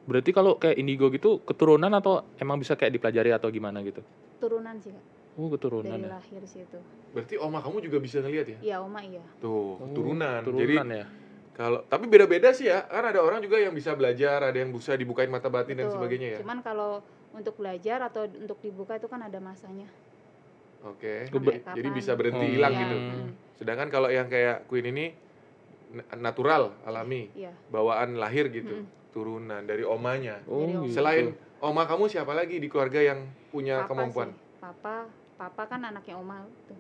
[0.08, 4.00] Berarti kalau kayak indigo gitu keturunan atau emang bisa kayak dipelajari atau gimana gitu?
[4.40, 5.04] Turunan sih kak,
[5.36, 6.16] Oh, keturunan dari ya.
[6.16, 6.80] lahir sih itu.
[7.12, 8.58] Berarti oma kamu juga bisa ngelihat ya?
[8.72, 9.24] Iya Oma iya.
[9.40, 10.40] Tuh, Oh, turunan.
[10.44, 11.06] Jadi Turunan ya.
[11.58, 12.86] Kalau tapi beda-beda sih ya.
[12.86, 15.98] Kan ada orang juga yang bisa belajar, ada yang bisa dibukain mata batin dan Betul.
[15.98, 16.38] sebagainya ya.
[16.38, 17.02] Cuman kalau
[17.34, 19.90] untuk belajar atau untuk dibuka itu kan ada masanya.
[20.80, 21.26] Oke.
[21.26, 22.52] Sampai Jadi, bisa berhenti Oh.
[22.54, 22.96] hilang Iya, gitu.
[22.96, 25.10] mm, Sedangkan kalau yang kayak Queen ini
[25.90, 27.50] na- natural, alami, Iya.
[27.66, 29.10] bawaan lahir gitu, Mm.
[29.10, 30.38] turunan dari omanya.
[30.46, 30.94] Oh, Dari gitu.
[30.94, 34.30] Selain oma kamu siapa lagi di keluarga yang punya Papa kemampuan?
[34.30, 34.62] sih.
[34.62, 34.96] Papa,
[35.34, 36.78] papa kan anaknya Oma tuh,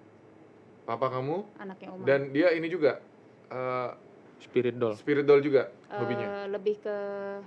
[0.84, 2.04] Papa kamu anaknya Oma.
[2.04, 3.02] dan dia ini juga
[3.48, 3.90] eh,
[4.40, 4.94] spirit doll.
[4.94, 6.46] spirit doll juga Eh, hobinya.
[6.46, 6.96] lebih ke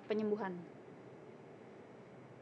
[0.06, 0.54] penyembuhan.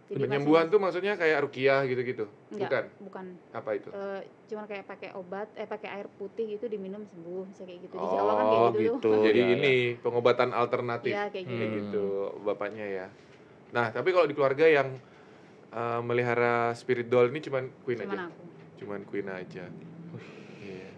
[0.10, 2.26] Jadi Penyembuhan masing- tuh maksudnya kayak rukiah gitu-gitu.
[2.50, 2.84] Enggak, Bukan.
[3.06, 3.26] bukan.
[3.54, 3.90] Apa itu?
[3.92, 7.94] Eh, cuman kayak pakai obat, eh pakai air putih itu diminum sembuh, misalnya kayak gitu.
[7.94, 8.98] Di Jawa kan kayak Oh, gitu, gitu.
[9.06, 9.22] tuh.
[9.22, 9.54] Jadi ya, ya.
[9.56, 11.14] ini pengobatan alternatif.
[11.14, 11.54] Iya, kayak gitu.
[11.54, 11.78] Kayak Hmm.
[11.80, 12.06] gitu
[12.42, 13.06] bapaknya ya.
[13.70, 14.98] Nah, tapi kalau di keluarga yang
[15.70, 18.26] uh, melihara spirit doll ini cuman Queen Cuman aja.
[18.26, 18.44] aku.
[18.80, 19.66] Cuman Queen aja.
[20.58, 20.90] Iya.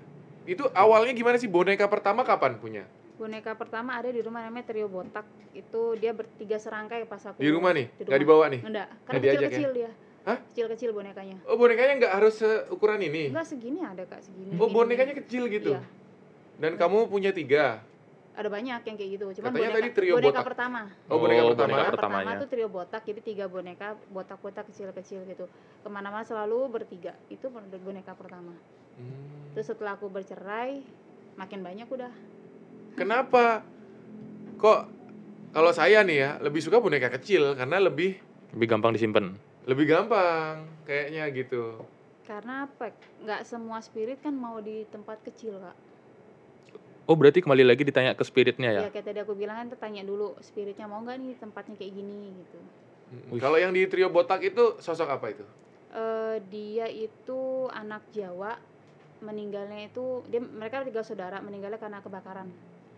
[0.48, 2.88] Itu awalnya gimana sih boneka pertama kapan punya?
[3.22, 5.22] Boneka pertama ada di rumah namanya Trio Botak.
[5.54, 7.86] Itu dia bertiga serangkai pas aku Di rumah nih?
[7.94, 8.62] Di Nggak dibawa nih?
[8.66, 9.46] Enggak, karena Nggak diajak ya?
[9.46, 9.92] kecil-kecil dia.
[10.22, 10.38] Hah?
[10.50, 11.38] Kecil-kecil bonekanya.
[11.46, 13.30] Oh, bonekanya nggak harus seukuran ini?
[13.30, 14.58] Enggak segini ada Kak, segini.
[14.58, 14.74] Oh, Gini.
[14.74, 15.78] bonekanya kecil gitu?
[15.78, 15.86] Iya.
[16.58, 17.86] Dan kamu punya tiga?
[18.34, 19.26] Ada banyak yang kayak gitu.
[19.38, 20.46] Cuman Katanya boneka, tadi trio boneka botak.
[20.50, 20.82] pertama.
[21.06, 21.62] Oh, boneka Oh, pertama.
[21.62, 22.26] boneka Boneka pertamanya.
[22.26, 25.46] pertama tuh trio botak, jadi tiga boneka botak-botak kecil-kecil gitu.
[25.78, 27.14] Ke mana-mana selalu bertiga.
[27.30, 28.58] Itu boneka pertama.
[28.98, 29.54] Hmm.
[29.54, 30.82] Terus setelah aku bercerai,
[31.38, 32.10] makin banyak udah.
[32.96, 33.64] Kenapa?
[34.58, 34.80] Kok
[35.52, 38.20] kalau saya nih ya lebih suka boneka kecil karena lebih
[38.52, 39.32] Lebih gampang disimpan.
[39.62, 41.86] lebih gampang kayaknya gitu.
[42.26, 42.90] Karena apa?
[43.22, 45.78] Nggak semua spirit kan mau di tempat kecil kak.
[47.06, 48.82] Oh, berarti kembali lagi ditanya ke spiritnya ya?
[48.88, 52.34] Ya kayak tadi aku bilang kan tanya dulu spiritnya mau nggak nih tempatnya kayak gini
[52.42, 52.60] gitu.
[53.38, 55.46] Kalau yang di trio botak itu sosok apa itu?
[55.92, 58.56] Eh dia itu anak Jawa
[59.22, 62.50] meninggalnya itu dia mereka tiga saudara meninggalnya karena kebakaran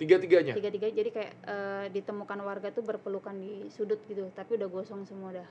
[0.04, 0.54] Tiga-tiganya.
[0.54, 5.08] tiga tiga jadi kayak eh, ditemukan warga tuh berpelukan di sudut gitu tapi udah gosong
[5.08, 5.48] semua dah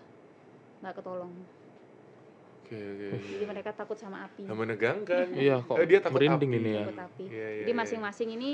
[0.84, 1.32] nggak ketolong
[2.62, 3.08] Oke oke.
[3.32, 5.26] jadi mereka takut sama api Nah, menegangkan.
[5.44, 6.58] Iya, kok Eh, dia takut merinding api.
[6.60, 6.84] ini ya.
[6.84, 7.78] takut api Iya, iya, jadi iya.
[7.80, 8.50] masing-masing ini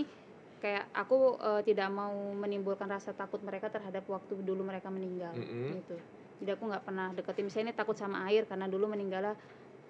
[0.59, 5.75] kayak aku eh, tidak mau menimbulkan rasa takut mereka terhadap waktu dulu mereka meninggal Mm-mm.
[5.77, 5.99] gitu
[6.39, 9.35] jadi aku nggak pernah deketin misalnya ini takut sama air karena dulu meninggalnya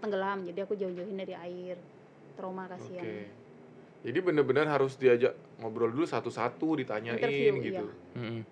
[0.01, 1.77] tenggelam jadi aku jauh-jauhin dari air
[2.37, 3.48] trauma kasihan Oke.
[3.99, 7.85] Jadi benar-benar harus diajak ngobrol dulu satu-satu, ditanyain Interview, gitu.
[7.87, 8.19] iya.
[8.19, 8.43] Mm-mm.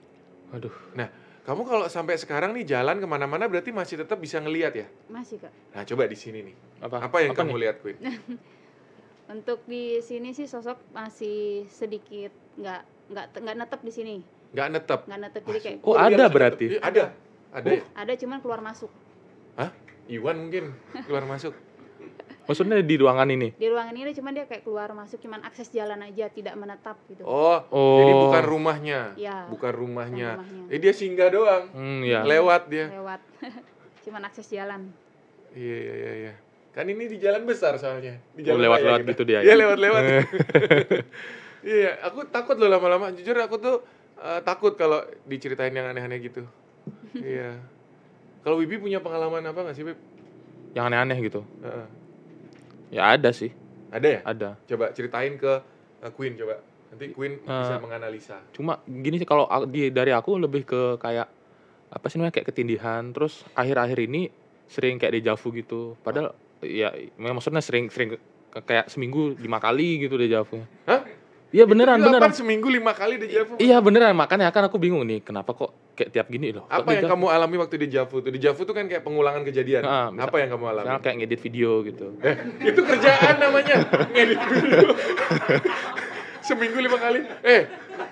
[0.54, 0.74] Aduh,
[1.48, 4.86] Kamu kalau sampai sekarang nih jalan ke mana-mana berarti masih tetap bisa ngelihat ya?
[5.08, 6.56] masih kak Nah coba di sini nih.
[6.84, 7.00] apa?
[7.00, 7.60] Apa yang kamu nih?
[7.64, 7.96] lihat Queen?
[9.32, 14.14] untuk di sini sih sosok masih sedikit nggak nggak nggak netep di sini
[14.52, 15.00] Nggak netep.
[15.08, 16.64] nggak netep jadi kayak Oh, ada berarti?
[16.68, 16.76] netep.
[16.76, 17.04] Iya, ada.
[17.48, 17.82] Ada ya?
[17.96, 18.92] ada cuman keluar masuk
[20.08, 20.72] Iwan mungkin
[21.04, 21.52] keluar masuk.
[22.48, 23.52] Maksudnya di ruangan ini?
[23.52, 27.20] di ruangan ini cuman dia kayak keluar masuk cuman akses jalan aja tidak menetap gitu
[27.20, 28.00] Oh, Oh.
[28.00, 29.00] jadi bukan rumahnya.
[29.14, 30.30] ya Bukan bukan rumahnya.
[30.34, 30.72] rumahnya.
[30.72, 31.68] Eh dia singgah doang.
[31.70, 32.24] Hmm, ya.
[32.24, 32.88] Lewat dia.
[32.90, 33.20] lewat
[34.04, 34.88] cuman akses jalan
[35.50, 36.32] Iya iya iya iya.
[36.70, 38.16] Kan ini di jalan besar soalnya.
[38.32, 39.40] Di Oh, jalan lewat-lewat gitu dia.
[39.40, 39.54] Iya ya?
[39.58, 40.02] lewat-lewat.
[41.60, 43.10] Iya, aku takut loh lama-lama.
[43.10, 43.76] Jujur aku tuh
[44.16, 46.46] eh, takut kalau diceritain yang aneh-aneh gitu.
[47.12, 47.58] iya.
[48.40, 49.98] Kalau Wibi punya pengalaman apa nggak sih, Bib?
[50.72, 51.42] Yang aneh-aneh gitu.
[51.60, 51.86] Heeh.
[52.88, 53.52] Ya ada sih,
[53.88, 54.20] Ada ya?
[54.22, 54.48] ada.
[54.64, 55.52] Coba ceritain ke
[55.98, 56.56] eh, Queen coba.
[56.88, 57.80] Nanti Queen bisa Eh.
[57.80, 58.40] menganalisa.
[58.50, 61.28] Cuma gini sih kalau di dari aku lebih ke kayak
[61.88, 63.12] apa sih namanya kayak ketindihan.
[63.12, 64.32] Terus akhir-akhir ini
[64.66, 65.96] sering kayak dejavu gitu.
[66.00, 68.16] Padahal ya memang maksudnya sering sering
[68.58, 70.64] kayak seminggu lima kali gitu dejavu.
[70.84, 71.04] Hah?
[71.48, 72.28] Iya beneran beneran.
[72.30, 73.56] seminggu lima kali dejavu?
[73.56, 76.62] Iya beneran makanya kan aku bingung nih kenapa kok kayak tiap gini loh.
[76.64, 78.30] Apa yang kamu alami waktu dejavu tuh?
[78.30, 79.82] Dejavu tuh kan kayak pengulangan kejadian.
[79.82, 80.84] Ah, misal- Apa yang kamu alami?
[80.86, 82.06] Misalnya kayak ngedit video gitu.
[82.20, 83.76] Eh, itu kerjaan namanya
[84.08, 84.78] ngedit video.
[86.40, 87.20] Seminggu lima kali.
[87.42, 87.62] Eh,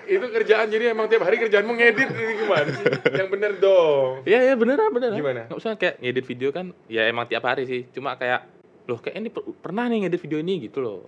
[0.05, 2.85] itu kerjaan jadi emang tiap hari kerjaanmu ngedit ini gimana sih?
[3.09, 4.11] Yang bener dong.
[4.23, 5.15] Iya iya beneran beneran.
[5.15, 5.41] Gimana?
[5.47, 7.87] Nggak usah kayak ngedit video kan ya emang tiap hari sih.
[7.89, 8.45] Cuma kayak
[8.83, 11.07] loh kayak ini per- pernah nih ngedit video ini gitu loh.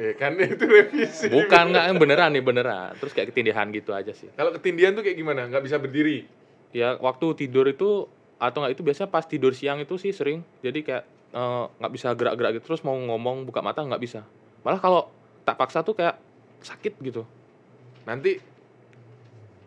[0.00, 1.28] Eh, kan itu revisi.
[1.28, 2.96] Bukan nggak beneran nih beneran.
[2.96, 4.32] Terus kayak ketindihan gitu aja sih.
[4.32, 5.44] Kalau ketindihan tuh kayak gimana?
[5.52, 6.24] Nggak bisa berdiri.
[6.72, 8.08] Ya waktu tidur itu
[8.40, 10.40] atau nggak itu biasanya pas tidur siang itu sih sering.
[10.64, 11.04] Jadi kayak
[11.36, 14.24] eh, nggak bisa gerak-gerak gitu terus mau ngomong buka mata nggak bisa.
[14.64, 15.12] Malah kalau
[15.44, 16.16] tak paksa tuh kayak
[16.64, 17.28] sakit gitu.
[18.08, 18.40] Nanti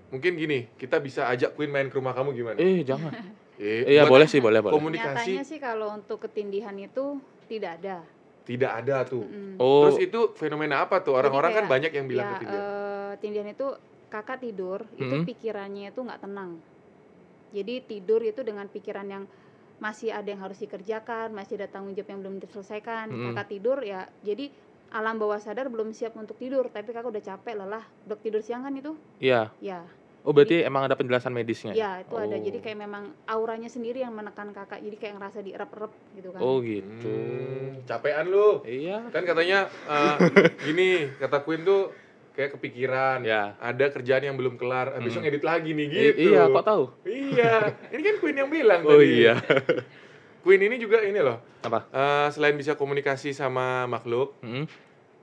[0.09, 2.57] mungkin gini, kita bisa ajak Queen main ke rumah kamu gimana?
[2.57, 3.13] Eh jangan.
[3.61, 4.73] Eh, Iya buat boleh sih boleh boleh.
[4.73, 8.01] Komunikasi nyatanya sih kalau untuk ketindihan itu tidak ada
[8.43, 9.23] tidak ada tuh.
[9.23, 9.61] Mm-mm.
[9.63, 11.13] Oh Terus itu fenomena apa tuh?
[11.15, 12.63] Orang-orang kan banyak yang bilang ya, ketindihan.
[12.63, 13.67] eh, tindihan itu
[14.13, 15.25] kakak tidur itu Mhm.
[15.25, 16.51] pikirannya itu nggak tenang
[17.53, 19.23] jadi tidur itu dengan pikiran yang
[19.81, 23.33] masih ada yang harus dikerjakan masih ada tanggung jawab yang belum diselesaikan Mhm.
[23.33, 24.53] kakak tidur ya jadi
[24.93, 28.61] alam bawah sadar belum siap untuk tidur tapi kakak udah capek lelah dok tidur siang
[28.65, 29.49] kan itu iya.
[29.57, 29.81] ya
[30.23, 31.71] Oh berarti emang ada penjelasan medisnya.
[31.73, 32.39] ya itu ada Oh.
[32.39, 36.57] jadi kayak memang auranya sendiri yang menekan kakak jadi kayak ngerasa direp-rep gitu kan Oh
[36.59, 37.11] gitu.
[37.11, 38.63] Hmm, capean lu.
[38.63, 39.03] Iya.
[39.09, 40.15] Kan katanya eh,
[40.65, 41.91] gini, kata Queen tuh
[42.33, 43.19] kayak kepikiran.
[43.21, 43.59] Ya.
[43.59, 45.21] Ada kerjaan yang belum kelar, itu Hmm.
[45.21, 46.31] ngedit lagi nih I- gitu.
[46.31, 46.83] iya, kok tahu?
[47.03, 47.51] Iya,
[47.93, 49.11] ini kan Queen yang bilang Oh tadi.
[49.19, 49.35] iya.
[50.41, 51.39] Queen ini juga ini loh.
[51.61, 51.87] Apa?
[51.89, 54.67] eh, selain bisa komunikasi sama makhluk, Hmm,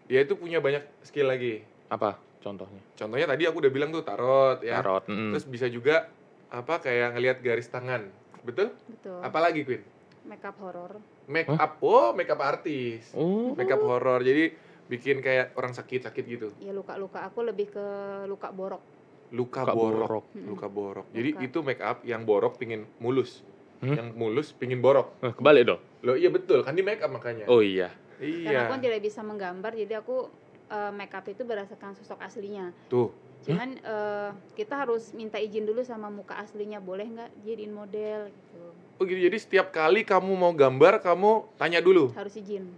[0.06, 1.64] dia itu punya banyak skill lagi.
[1.86, 2.82] apa contohnya?
[2.96, 4.80] Contohnya tadi aku udah bilang tuh tarot ya.
[4.80, 5.04] Tarot.
[5.06, 5.30] mm.
[5.36, 6.08] Terus bisa juga
[6.50, 8.08] apa kayak ngelihat garis tangan.
[8.42, 8.72] Betul?
[8.88, 9.84] betul Apalagi Queen?
[10.20, 11.00] makeup horor
[11.30, 11.78] Make up.
[11.80, 13.14] Oh, make up artis.
[13.14, 13.54] Oh.
[13.54, 14.20] Make up horor.
[14.20, 14.52] Jadi
[14.90, 16.50] bikin kayak orang sakit-sakit gitu.
[16.58, 17.86] ya luka-luka aku lebih ke
[18.26, 18.82] luka borok
[19.30, 19.98] Luka, Luka borok.
[20.02, 20.24] borok.
[20.34, 21.06] Luka borok.
[21.14, 21.46] Jadi Luka.
[21.46, 23.46] itu make up yang borok pingin mulus.
[23.78, 23.94] Hmm?
[23.94, 25.14] Yang mulus pingin borok.
[25.22, 25.80] Eh, kebalik dong.
[26.02, 27.46] Loh iya betul, kan di make up makanya.
[27.46, 27.94] Oh iya.
[28.20, 28.84] karena aku iya.
[28.84, 30.28] tidak bisa menggambar jadi aku
[30.70, 33.10] eh, makeup itu berdasarkan sosok aslinya Tuh.
[33.42, 38.62] cuman eh, kita harus minta izin dulu sama muka aslinya boleh nggak jadiin model gitu
[38.96, 39.16] Oh gitu.
[39.18, 42.12] Jadi setiap kali kamu mau gambar, kamu tanya dulu.
[42.12, 42.68] harus izin.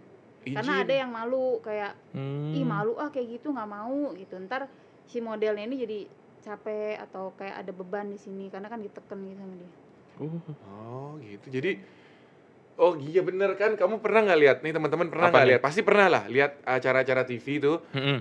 [0.40, 0.54] Izin.
[0.54, 2.50] karena ada yang malu kayak Hmm.
[2.52, 4.66] ih malu ah kayak gitu nggak mau gitu ntar
[5.04, 5.98] si modelnya ini jadi
[6.40, 9.70] capek atau kayak ada beban di sini karena kan diteken gitu sama dia
[10.18, 10.38] Oh.
[10.66, 11.46] Oh gitu.
[11.48, 11.78] Jadi
[12.74, 15.60] Oh iya bener kan, kamu pernah nggak lihat nih teman-teman pernah Apa nggak lihat?
[15.60, 17.72] Pasti pernah lah lihat acara-acara TV itu.
[17.90, 18.18] Mm-mm.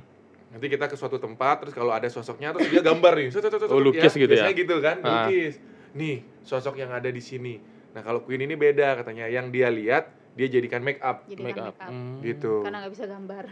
[0.51, 3.27] Nanti kita ke suatu tempat, terus kalau ada sosoknya, terus dia gambar nih.
[3.67, 4.43] Oh, lukis gitu ya?
[4.43, 5.25] Biasanya gitu kan, Ah.
[5.25, 5.55] lukis.
[5.93, 7.55] Nih sosok yang ada di sini.
[7.91, 9.25] Nah kalau Queen ini beda katanya.
[9.25, 11.65] Yang dia lihat, dia jadikan make up jadi Make up.
[11.69, 12.19] make up Hmm.
[12.21, 12.53] gitu.
[12.61, 13.43] karena nggak bisa gambar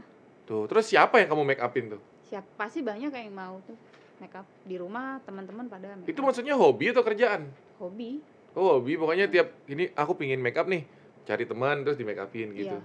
[0.48, 2.02] Tuh, terus siapa yang kamu make upin tuh?
[2.20, 3.72] siapa sih banyak yang mau tuh
[4.18, 6.28] make up di rumah teman-teman pada make Itu up.
[6.28, 7.48] maksudnya hobi atau kerjaan?
[7.76, 8.20] hobi
[8.58, 10.82] Oh hobi, pokoknya tiap ini aku pingin make up nih,
[11.22, 12.74] cari teman terus di make upin gitu.
[12.74, 12.82] Iya.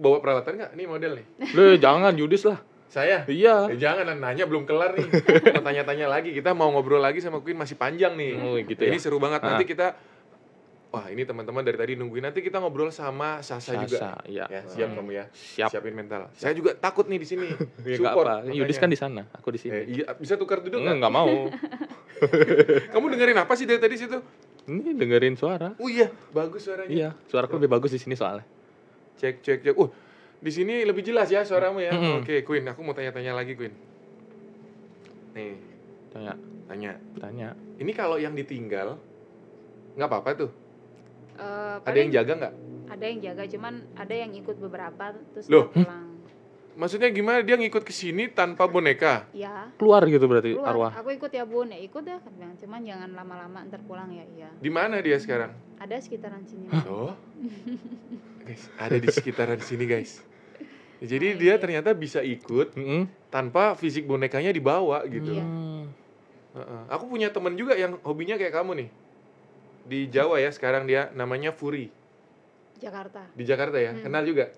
[0.00, 0.70] Bawa peralatan nggak?
[0.72, 1.26] Nih model nih.
[1.56, 2.58] Loh, jangan Yudis lah.
[2.88, 3.28] Saya.
[3.28, 3.68] Iya.
[3.68, 5.08] Eh, jangan nanya belum kelar nih.
[5.52, 6.32] mau tanya-tanya lagi.
[6.32, 8.32] Kita mau ngobrol lagi sama Queen masih panjang nih.
[8.40, 9.02] Oh, gitu ini ya.
[9.02, 9.44] seru banget.
[9.44, 9.54] Ah.
[9.54, 9.98] Nanti kita
[10.94, 12.22] Wah, ini teman-teman dari tadi nungguin.
[12.22, 13.98] Nanti kita ngobrol sama Sasa, juga.
[13.98, 14.46] Sasa, iya.
[14.46, 15.02] Ya, siap Oke.
[15.02, 15.24] kamu ya.
[15.34, 15.74] Siap.
[15.74, 16.30] Siapin mental.
[16.38, 17.50] Saya juga takut nih di sini.
[17.82, 18.26] Ya, nggak Support.
[18.30, 18.54] apa.
[18.54, 19.74] Yudis kan di sana, aku di sini.
[19.74, 21.10] Eh, iya, bisa tukar duduk Enggak, nggak?
[21.10, 21.34] enggak mau.
[22.94, 24.22] Kamu dengerin apa sih dari tadi situ?
[24.64, 25.76] Ini dengerin suara.
[25.76, 26.88] Oh iya, bagus suaranya.
[26.88, 28.44] Iya, suaraku lebih bagus di sini soalnya.
[29.20, 29.74] Cek cek cek.
[29.76, 29.92] Uh,
[30.40, 31.92] di sini lebih jelas ya suaramu ya.
[31.92, 32.24] Mm-mm.
[32.24, 33.72] Oke, Queen, aku mau tanya-tanya lagi, Queen.
[35.34, 35.58] Nih,
[36.10, 36.32] Tanya,
[36.64, 36.92] tanya.
[37.18, 37.48] tanya.
[37.76, 38.96] Ini kalau yang ditinggal
[39.94, 40.50] nggak apa-apa tuh.
[41.34, 42.54] Eh, Ada yang jaga nggak?
[42.84, 45.66] ada yang jaga cuman ada yang ikut beberapa terus Loh?
[45.74, 46.13] pulang
[46.74, 49.30] Maksudnya gimana dia ngikut ke sini tanpa boneka?
[49.30, 50.92] ya Keluar gitu berarti keluar arwah.
[50.92, 52.54] aku ikut ya bun ya ikut dah kan bilang.
[52.56, 55.54] cuman jangan lama-lama ntar pulang ya iya Di mana dia sekarang?
[55.76, 57.14] ada sekitaran sini Oh.
[58.42, 60.18] guys, ada di sekitaran sini, guys.
[61.00, 61.60] Jadi Oh, dia iya.
[61.60, 63.06] ternyata bisa ikut Mm-mm.
[63.28, 65.30] tanpa fisik bonekanya dibawa gitu.
[65.32, 65.44] Iya.
[65.44, 65.84] Hmm.
[66.54, 66.82] Heeh.
[66.88, 68.88] Aku punya temen juga yang hobinya kayak kamu nih.
[69.84, 71.92] Di Jawa ya sekarang dia namanya Furi.
[72.74, 73.92] Jakarta Di Jakarta ya.
[73.92, 74.02] Hmm.
[74.02, 74.48] Kenal juga?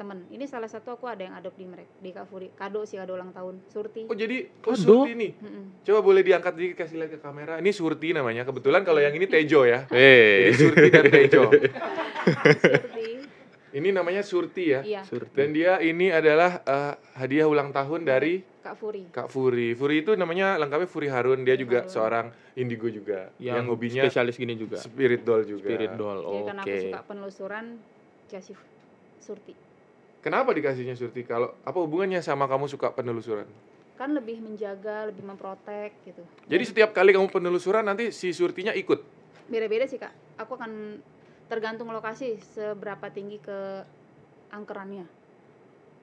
[0.00, 3.20] Temen ini salah satu aku ada yang adopt di mereka di Kafuri kado sih kado
[3.20, 4.72] ulang tahun Surti Oh jadi oh.
[4.72, 5.36] Surti nih.
[5.36, 5.84] Mm-mm.
[5.84, 7.60] Coba boleh diangkat dikit kasih lihat ke kamera.
[7.60, 8.48] Ini Surti namanya.
[8.48, 9.84] Kebetulan kalau yang ini Tejo ya.
[9.92, 11.52] Eh, Jadi Surti dan Tejo.
[12.64, 13.08] Surti
[13.76, 14.80] Ini namanya Surti ya.
[14.80, 15.36] iya Surti.
[15.36, 19.76] Dan dia ini adalah eh, hadiah ulang tahun dari Kak Furi Kak Furi.
[19.76, 21.44] Furi itu namanya lengkapnya Furi Harun.
[21.44, 21.92] Dia juga Harun.
[21.92, 23.36] seorang indigo juga.
[23.36, 24.80] Yang, yang, hobinya spesialis gini juga.
[24.80, 25.68] spirit doll juga.
[25.68, 26.24] Spirit doll.
[26.24, 26.48] Oke.
[26.48, 27.64] karena aku suka penelusuran
[28.32, 28.56] kasih
[29.20, 29.68] Surti
[30.20, 31.24] Kenapa dikasihnya Surti?
[31.24, 33.48] Kalau apa hubungannya sama kamu suka penelusuran?
[34.00, 39.04] kan lebih menjaga lebih memprotek gitu Jadi setiap kali kamu penelusuran nanti si Surtinya ikut.
[39.52, 41.04] beda-beda sih kak aku akan
[41.52, 43.84] tergantung lokasi seberapa tinggi ke
[44.56, 45.04] angkerannya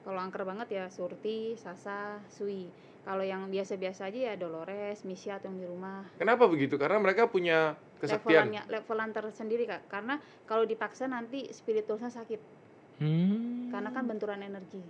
[0.06, 2.70] kalau angker banget ya Surti Sasa Sui
[3.02, 6.78] kalau yang biasa-biasa aja ya Dolores Misha atau yang di rumah Kenapa begitu?
[6.78, 8.46] Karena mereka punya kesaktian.
[8.46, 12.57] levelannya levelan tersendiri kak karena kalau dipaksa nanti spiritualnya sakit
[12.98, 13.70] Hmm.
[13.70, 14.82] karena kan benturan energi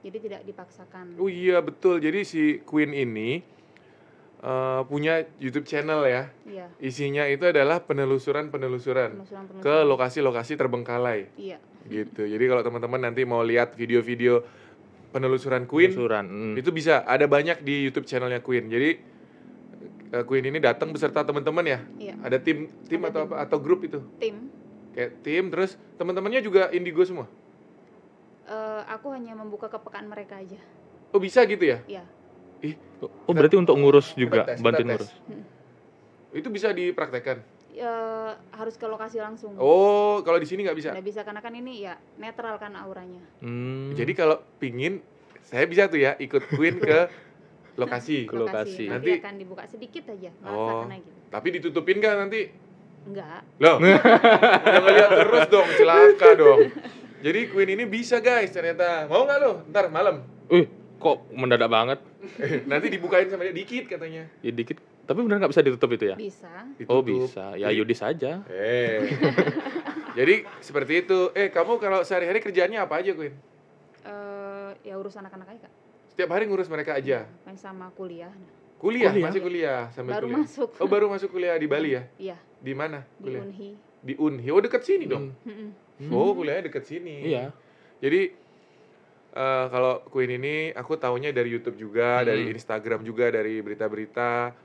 [0.00, 2.00] jadi tidak dipaksakan Oh iya betul.
[2.00, 3.44] Jadi si Queen ini
[4.40, 6.32] eh, punya YouTube channel ya.
[6.48, 12.24] iya Isinya itu adalah penelusuran-penelusuran penelusuran ke penelusuran lokasi-lokasi terbengkalai iya gitu.
[12.24, 14.40] Jadi kalau teman-teman nanti mau lihat video-video
[15.12, 16.24] penelusuran Queen Penelusuran.
[16.24, 16.54] Hmm.
[16.56, 18.72] itu bisa ada banyak di YouTube channelnya Queen.
[18.72, 18.90] Jadi
[20.16, 21.78] eh, Queen ini datang beserta teman-teman ya.
[22.00, 23.28] iya Ada tim tim Ada atau tim.
[23.28, 24.00] apa atau grup itu.
[24.16, 24.48] tim
[24.90, 27.26] Kayak tim terus teman-temannya juga indigo semua.
[28.44, 30.58] eh, aku hanya membuka kepekaan mereka aja
[31.08, 31.78] Oh bisa gitu ya?
[31.86, 32.02] iya
[33.24, 35.08] Oh, berarti untuk ngurus juga, Kita tes, bantuin ngurus.
[36.30, 37.40] Itu bisa dipraktekkan.
[37.72, 40.90] Eh, harus ke lokasi langsung Oh, kalau di sini nggak bisa.
[40.92, 43.24] Nggak bisa karena kan ini ya netral kan auranya.
[43.40, 43.96] Hmm.
[43.96, 45.00] Jadi kalau pingin,
[45.40, 47.08] saya bisa tuh ya ikut Queen ke
[47.80, 48.28] lokasi.
[48.28, 48.84] Ke lokasi.
[48.84, 50.84] Nanti, Nanti- akan dibuka sedikit aja, Oh.
[50.84, 51.10] gitu.
[51.30, 52.52] Tapi ditutupin kan nanti?
[53.00, 53.40] Enggak.
[53.58, 53.76] Loh,
[54.64, 56.60] jangan lihat terus dong, celaka dong.
[57.20, 59.04] Jadi Queen ini bisa guys ternyata.
[59.06, 59.52] Mau nggak lo?
[59.68, 60.24] Ntar malam.
[60.48, 60.64] Wih,
[60.96, 61.98] kok mendadak banget?
[62.70, 64.24] nanti dibukain sama dia dikit katanya.
[64.40, 64.80] Ya dikit.
[65.04, 66.16] Tapi benar nggak bisa ditutup itu ya?
[66.16, 66.48] Bisa.
[66.86, 67.04] Oh Ditutup.
[67.26, 67.44] bisa.
[67.54, 68.32] Ya Jadi- Yudis aja.
[68.46, 69.10] Eh.
[70.18, 71.30] Jadi seperti itu.
[71.32, 73.34] Eh, kamu kalau sehari-hari kerjaannya apa aja, Queen?
[74.00, 75.72] Eh ya urus anak-anak aja kak.
[76.10, 77.26] Setiap hari ngurus mereka aja.
[77.42, 78.30] Main sama kuliah.
[78.80, 79.26] Kuliah, Kuliah?
[79.28, 80.40] masih kuliah sambil baru kuliah.
[80.40, 82.02] masuk Oh, baru masuk kuliah di Bali ya?
[82.16, 83.44] iya Di mana di kuliah?
[83.44, 84.48] Unhi Di Unhi.
[84.48, 85.36] Oh, deket sini dong.
[85.44, 85.76] Hmm.
[86.00, 86.08] Hmm.
[86.08, 87.28] Oh, kuliahnya deket sini.
[87.28, 87.52] Iya.
[88.00, 88.32] Jadi
[89.30, 92.32] eh, kalau Queen ini aku taunya dari YouTube juga, Hmm.
[92.32, 94.56] dari Instagram juga, dari berita-berita.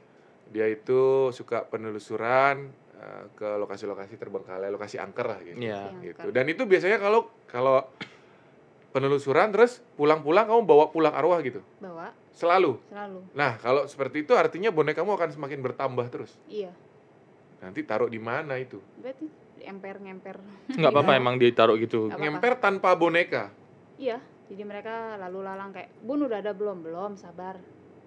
[0.47, 5.59] Dia itu suka penelusuran eh, ke lokasi-lokasi terbengkalai, lokasi angker lah gitu.
[5.59, 5.91] Iya.
[5.91, 6.27] Yang gitu.
[6.31, 7.83] Dan itu biasanya kalau kalau
[8.95, 11.59] penelusuran terus pulang-pulang kamu bawa pulang arwah gitu.
[11.77, 12.79] bawa Selalu.
[12.87, 16.31] selalu Nah, kalau seperti itu artinya bonekamu akan semakin bertambah terus.
[16.47, 16.71] iya
[17.59, 18.79] Nanti taruh di mana itu?
[18.95, 19.27] berarti
[19.61, 20.37] emper ngemper
[20.71, 22.07] Nggak apa-apa emang ditaruh gitu.
[22.07, 22.21] Apa-apa.
[22.21, 23.51] Ngemper tanpa boneka.
[23.95, 27.59] iya jadi mereka lalu lalang kayak bun udah ada belum belum sabar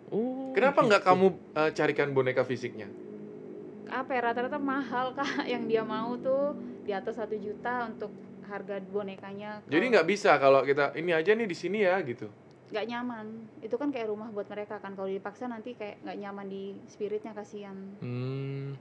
[0.08, 0.56] Oh.
[0.56, 1.08] Kenapa nggak gitu.
[1.12, 2.88] kamu eh, carikan boneka fisiknya?
[3.88, 6.52] apa ya rata-rata mahal kak yang dia mau tuh
[6.84, 8.12] di atas satu juta untuk
[8.48, 12.26] harga bonekanya Jadi nggak bisa kalau kita ini aja nih di sini ya gitu.
[12.68, 13.26] nggak nyaman
[13.60, 17.32] itu kan kayak rumah buat mereka kan kalau dipaksa nanti kayak nggak nyaman di spiritnya
[17.32, 18.76] kasihan Hmm.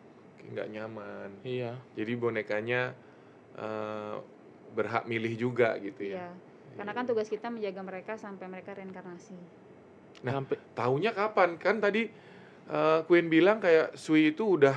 [0.48, 1.30] Nggak nyaman.
[1.44, 1.76] Iya.
[1.96, 2.92] Jadi bonekanya
[3.56, 4.16] eh,
[4.70, 6.16] berhak milih juga gitu ya.
[6.20, 6.30] iya
[6.76, 9.34] karena kan tugas kita menjaga mereka sampai mereka reinkarnasi
[10.18, 11.56] Nah, Sampai Taunya kapan?
[11.56, 12.06] Kan tadi
[12.68, 14.76] eh, Queen bilang kayak Sui itu udah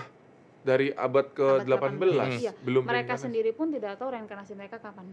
[0.61, 2.45] dari abad Abad ke-18 18.
[2.45, 3.25] Iya, belum mereka reinkarnasi.
[3.25, 5.09] sendiri pun tidak tahu reinkarnasi mereka kapan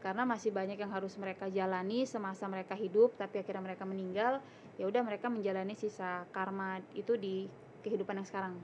[0.00, 4.40] karena masih banyak yang harus mereka jalani semasa mereka hidup tapi akhirnya mereka meninggal
[4.80, 7.44] ya udah mereka menjalani sisa karma itu di
[7.84, 8.56] kehidupan yang sekarang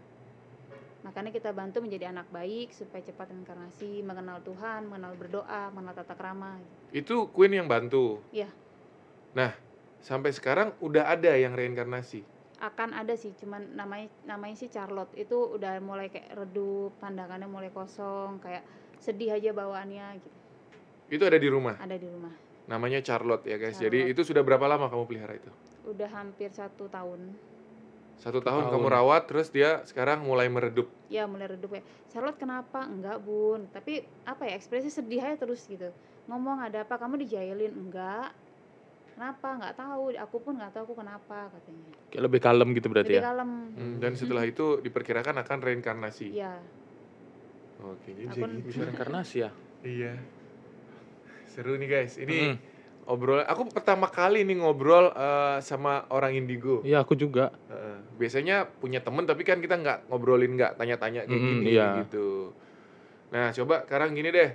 [1.04, 6.16] makanya kita bantu menjadi anak baik supaya cepat reinkarnasi mengenal Tuhan mengenal berdoa mengenal tata
[6.16, 6.56] krama
[6.90, 8.24] Itu Queen yang bantu.
[8.32, 8.48] Iya.
[9.36, 9.52] Nah,
[10.00, 12.24] sampai sekarang udah ada yang reinkarnasi.
[12.58, 17.68] Akan ada sih cuman namanya namanya sih Charlotte itu udah mulai kayak redup pandangannya mulai
[17.68, 18.64] kosong kayak
[18.96, 20.36] sedih aja bawaannya gitu
[21.06, 21.76] Itu ada di rumah.
[21.76, 22.32] ada di rumah
[22.66, 23.76] Namanya Charlotte ya guys.
[23.76, 24.14] Jadi Charlotte.
[24.18, 25.50] itu sudah berapa lama kamu pelihara itu?
[25.86, 27.30] udah hampir satu tahun
[28.16, 28.72] Satu tahun, tahun.
[28.74, 30.88] kamu rawat, terus dia sekarang mulai meredup.
[31.06, 35.62] ya mulai redup ya Charlotte kenapa enggak bun tapi apa ya ekspresi sedih aja terus
[35.62, 35.92] gitu
[36.24, 38.34] ngomong ada apa kamu dijailin enggak
[39.16, 43.08] kenapa nggak tahu aku pun nggak tahu aku kenapa katanya kayak lebih kalem gitu berarti
[43.10, 43.24] lebih ya.
[43.26, 46.28] kalem Hmm, dan setelah itu diperkirakan akan reinkarnasi.
[46.30, 46.52] ya
[47.78, 48.66] Oke, jadi Aku- bisa gitu.
[48.66, 49.50] Bisa reinkarnasi ya.
[49.82, 50.12] Iya.
[51.46, 52.16] Seru nih guys.
[52.16, 52.56] Ini Mm.
[53.06, 53.40] obrol.
[53.42, 56.80] Aku pertama kali nih ngobrol eh, sama orang indigo.
[56.82, 57.52] Iya, aku juga.
[57.66, 57.96] Heeh.
[58.16, 62.00] biasanya punya temen tapi kan kita nggak ngobrolin nggak tanya-tanya kayak Mm-mm, gini iya.
[62.00, 62.56] gitu.
[63.28, 64.50] Nah coba sekarang gini deh.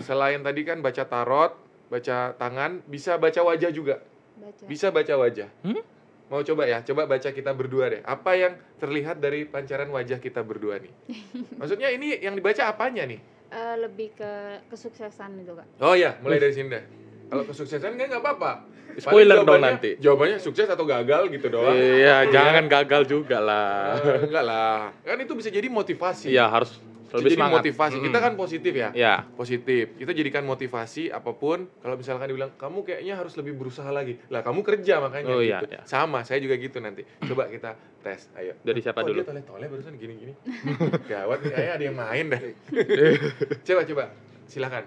[0.00, 1.54] Selain tadi kan baca tarot,
[1.86, 4.02] baca tangan, bisa baca wajah juga.
[4.36, 5.48] baca Bisa baca wajah.
[5.62, 5.82] Hmm?
[6.26, 6.82] Mau coba ya?
[6.82, 8.02] Coba baca kita berdua deh.
[8.02, 10.92] Apa yang terlihat dari pancaran wajah kita berdua nih?
[11.60, 13.20] Maksudnya ini yang dibaca apanya nih?
[13.46, 16.84] Eh, lebih ke kesuksesan itu kak Oh ya, mulai dari sini deh.
[17.30, 18.52] Kalau kesuksesan kan nggak apa-apa.
[18.96, 19.94] Spoiler dong nanti.
[20.02, 21.74] Jawabannya sukses atau gagal gitu doang.
[21.76, 24.00] Iya, jangan gagal juga lah.
[24.02, 24.90] Eh, enggak lah.
[25.04, 26.32] Kan itu bisa jadi motivasi.
[26.32, 27.56] Iya, harus lebih jadi semangat.
[27.60, 27.96] motivasi.
[27.98, 28.24] Kita Mm-mm.
[28.24, 28.88] kan positif ya.
[28.92, 29.14] ya.
[29.30, 29.84] Positif.
[29.94, 31.70] Kita jadikan motivasi apa pun.
[31.76, 34.18] Kalau misalkan dibilang kamu kayaknya harus lebih berusaha lagi.
[34.26, 35.66] Lah kamu kerja makanya Oh, iya, gitu.
[35.70, 35.80] iya.
[35.82, 37.06] Sama, saya juga gitu nanti.
[37.20, 38.26] Coba kita tes.
[38.34, 38.58] Ayo.
[38.58, 39.18] Dari siapa Kok dulu?
[39.18, 40.32] Dia toleh-toleh barusan gini-gini.
[41.04, 42.40] Gawat nih, kayaknya ada yang main dah.
[43.66, 44.04] coba coba.
[44.44, 44.84] Silakan.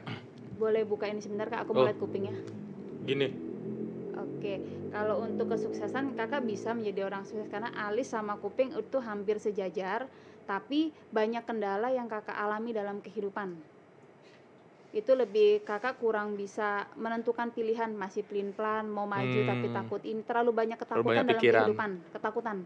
[0.55, 1.75] boleh buka ini sebentar kak aku Oh.
[1.77, 2.35] mau lihat kupingnya
[3.01, 3.31] Gini.
[4.13, 9.35] Oke, kalau untuk kesuksesan kakak bisa menjadi orang sukses karena alis sama kuping itu hampir
[9.37, 10.11] sejajar,
[10.49, 13.53] tapi banyak kendala yang kakak alami dalam kehidupan.
[14.89, 19.77] Itu lebih kakak kurang bisa menentukan pilihan, masih pelin-pelan, mau maju tapi Hmm.
[19.77, 21.61] takut ini terlalu banyak ketakutan banyak dalam pikiran.
[21.61, 22.57] kehidupan, ketakutan.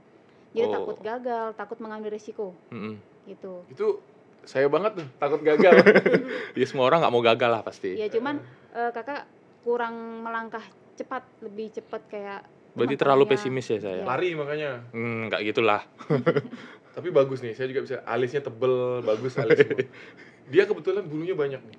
[0.55, 0.73] Jadi Oh.
[0.79, 2.95] takut gagal, takut mengambil risiko, Mm-mm.
[3.27, 3.67] gitu.
[3.67, 3.99] Itu
[4.47, 5.73] saya banget tuh, takut gagal.
[6.55, 7.99] Ya semua orang nggak mau gagal lah pasti.
[7.99, 8.39] Ya cuman
[8.71, 9.27] eh, kakak
[9.67, 10.63] kurang melangkah
[10.95, 12.41] cepat, lebih cepat kayak
[12.73, 14.01] Berarti terlalu pesimis ya saya.
[14.01, 14.05] Iya.
[14.05, 14.71] Lari makanya.
[14.95, 15.81] Hmm, nggak gitulah.
[16.93, 19.82] Tapi bagus nih, saya juga bisa alisnya tebel, bagus alis semua.
[20.53, 21.77] Dia kebetulan bulunya banyak nih.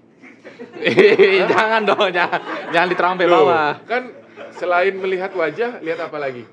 [1.51, 2.41] jangan dong, jangan,
[2.75, 3.79] jangan diterampil bawah.
[3.87, 4.13] Kan
[4.59, 6.45] selain melihat wajah, lihat apa lagi?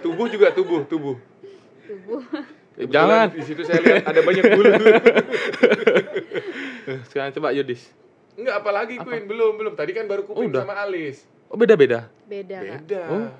[0.00, 1.16] Tubuh juga tubuh, tubuh.
[1.84, 2.22] tubuh.
[2.74, 3.26] Kebetulan Jangan.
[3.30, 4.72] Di situ saya lihat ada banyak bulu.
[7.06, 7.86] Sekarang coba Yudis.
[8.34, 9.72] Enggak, apalagi Queen belum belum.
[9.78, 10.66] Tadi kan baru kuping Udah.
[10.66, 11.22] sama alis.
[11.46, 12.10] Oh beda-beda.
[12.26, 12.78] Beda, Kak.
[12.82, 13.02] Beda.
[13.14, 13.30] Oh.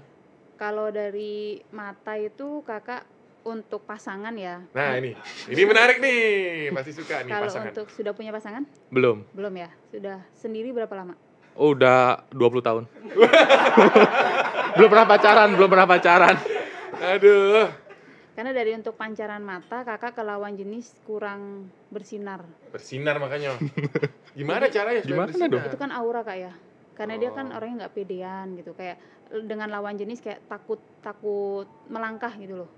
[0.55, 3.03] Kalau dari mata itu kakak
[3.45, 4.65] untuk pasangan ya.
[4.73, 5.13] Nah ini,
[5.47, 6.73] ini menarik nih.
[6.73, 7.71] Pasti suka nih Kalau pasangan.
[7.71, 8.65] untuk sudah punya pasangan?
[8.89, 9.21] Belum.
[9.31, 9.69] Belum ya?
[9.89, 11.15] Sudah sendiri berapa lama?
[11.55, 12.85] Oh, udah 20 tahun.
[14.75, 16.37] belum pernah pacaran, belum pernah pacaran.
[16.99, 17.69] Aduh.
[18.35, 22.43] Karena dari untuk pancaran mata kakak ke lawan jenis kurang bersinar.
[22.69, 23.55] Bersinar makanya.
[24.35, 25.51] Gimana caranya supaya Gimana bersinar?
[25.53, 25.63] dong?
[25.71, 26.53] Itu kan aura kak ya.
[26.95, 27.59] karena dia kan Oh.
[27.59, 29.03] orangnya nggak pedean gitu kayak
[29.43, 32.71] dengan lawan jenis kayak takut takut melangkah gitu loh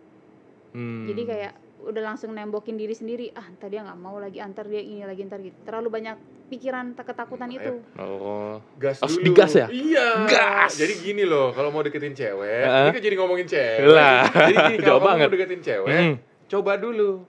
[0.76, 1.08] Hmm.
[1.08, 4.78] jadi kayak udah langsung nembokin diri sendiri ah tadi dia nggak mau lagi antar dia
[4.78, 6.16] ini lagi antar gitu terlalu banyak
[6.46, 8.60] pikiran tak- ketakutan Makanya itu Oh.
[8.76, 9.22] gas dulu.
[9.24, 9.66] digas ya?
[9.66, 10.26] Iya.
[10.26, 10.76] Gas.
[10.76, 12.82] Jadi gini loh, kalau mau deketin cewek, Heeh.
[12.82, 13.82] ini kan jadi ngomongin cewek.
[13.88, 14.22] Lah.
[14.30, 16.14] Jadi gini, kalau mau deketin cewek, Hmm.
[16.46, 17.26] coba dulu.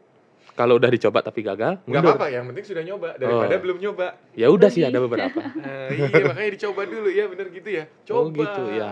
[0.54, 3.62] Kalau udah dicoba tapi gagal, Nggak apa-apa, yang penting sudah nyoba daripada Oh.
[3.64, 4.08] belum nyoba.
[4.34, 5.38] Ya udah sih ada beberapa.
[5.56, 7.84] Nah, iya, makanya dicoba dulu ya, bener gitu ya.
[8.04, 8.18] Coba.
[8.20, 8.90] Oh gitu ya.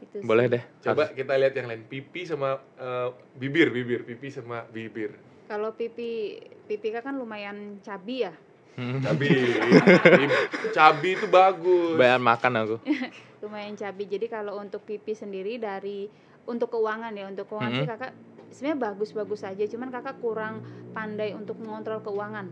[0.00, 0.26] Itu sih.
[0.26, 0.62] Boleh deh.
[0.80, 5.12] Coba kita lihat yang lain, pipi sama eh, bibir, bibir, pipi sama bibir.
[5.44, 8.34] kalau pipi pipi kan lumayan cabi ya
[8.78, 9.02] Hmm.
[9.02, 9.28] Cabi,
[10.76, 11.98] cabi itu bagus.
[11.98, 12.76] Bayar makan aku.
[13.42, 16.06] lumayan cabi jadi kalau untuk pipi sendiri dari
[16.46, 17.90] untuk keuangan ya untuk keuangan sih Mhm.
[17.90, 18.12] kakak
[18.50, 20.60] sebenarnya bagus-bagus aja cuman kakak kurang
[20.92, 22.46] pandai untuk mengontrol keuangan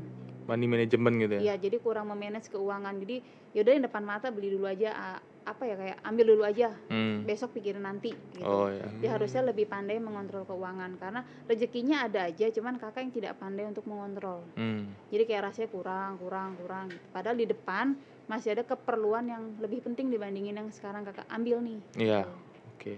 [0.48, 1.40] Money management gitu ya.
[1.44, 2.96] Iya, jadi kurang memanage keuangan.
[3.04, 3.20] Jadi
[3.52, 7.24] yaudah yang depan mata beli dulu aja apa ya kayak ambil dulu aja, Hmm.
[7.24, 8.44] besok pikirin nanti gitu.
[8.44, 8.84] Oh ya.
[9.00, 13.64] Dia harusnya lebih pandai mengontrol keuangan karena rezekinya ada aja, cuman kakak yang tidak pandai
[13.64, 14.44] untuk mengontrol.
[14.54, 14.92] Hmm.
[15.08, 16.86] Jadi kayak rasanya kurang, kurang, kurang.
[16.92, 17.04] gitu.
[17.08, 17.96] Padahal di depan
[18.28, 21.80] masih ada keperluan yang lebih penting dibandingin yang sekarang kakak ambil nih.
[21.96, 22.20] Iya.
[22.22, 22.32] gitu.
[22.76, 22.94] Oke.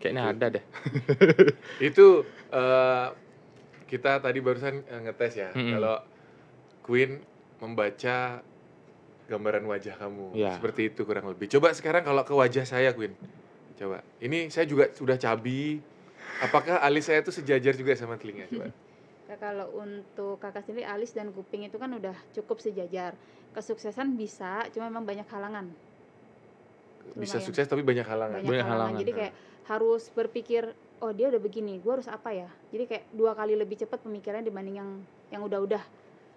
[0.00, 0.64] Kayaknya ada deh.
[1.92, 3.06] Itu eh,
[3.84, 5.48] kita tadi barusan eh, ngetes ya.
[5.52, 5.76] Mm-mm.
[5.76, 5.96] Kalau
[6.80, 7.20] Queen
[7.60, 8.40] membaca
[9.30, 10.58] gambaran wajah kamu Iya.
[10.58, 11.46] seperti itu kurang lebih.
[11.48, 13.14] Coba sekarang kalau ke wajah saya Queen.
[13.74, 14.02] Coba.
[14.18, 15.78] Ini saya juga sudah cabi.
[16.40, 18.50] Apakah alis saya itu sejajar juga sama telinga?
[18.50, 18.68] Coba.
[19.30, 23.14] Nah, kalau untuk kakak sendiri alis dan kuping itu kan udah cukup sejajar.
[23.54, 25.70] Kesuksesan bisa, cuma memang banyak halangan.
[27.14, 27.46] Bisa Lumayan.
[27.46, 28.36] sukses tapi banyak halangan.
[28.36, 28.82] banyak, Banyak halangan.
[28.90, 29.18] halangan, Jadi nah.
[29.22, 29.32] kayak
[29.66, 30.62] harus berpikir,
[30.98, 32.50] oh dia udah begini, gue harus apa ya?
[32.68, 34.90] Jadi kayak dua kali lebih cepat pemikirannya dibanding yang
[35.30, 35.82] yang udah-udah.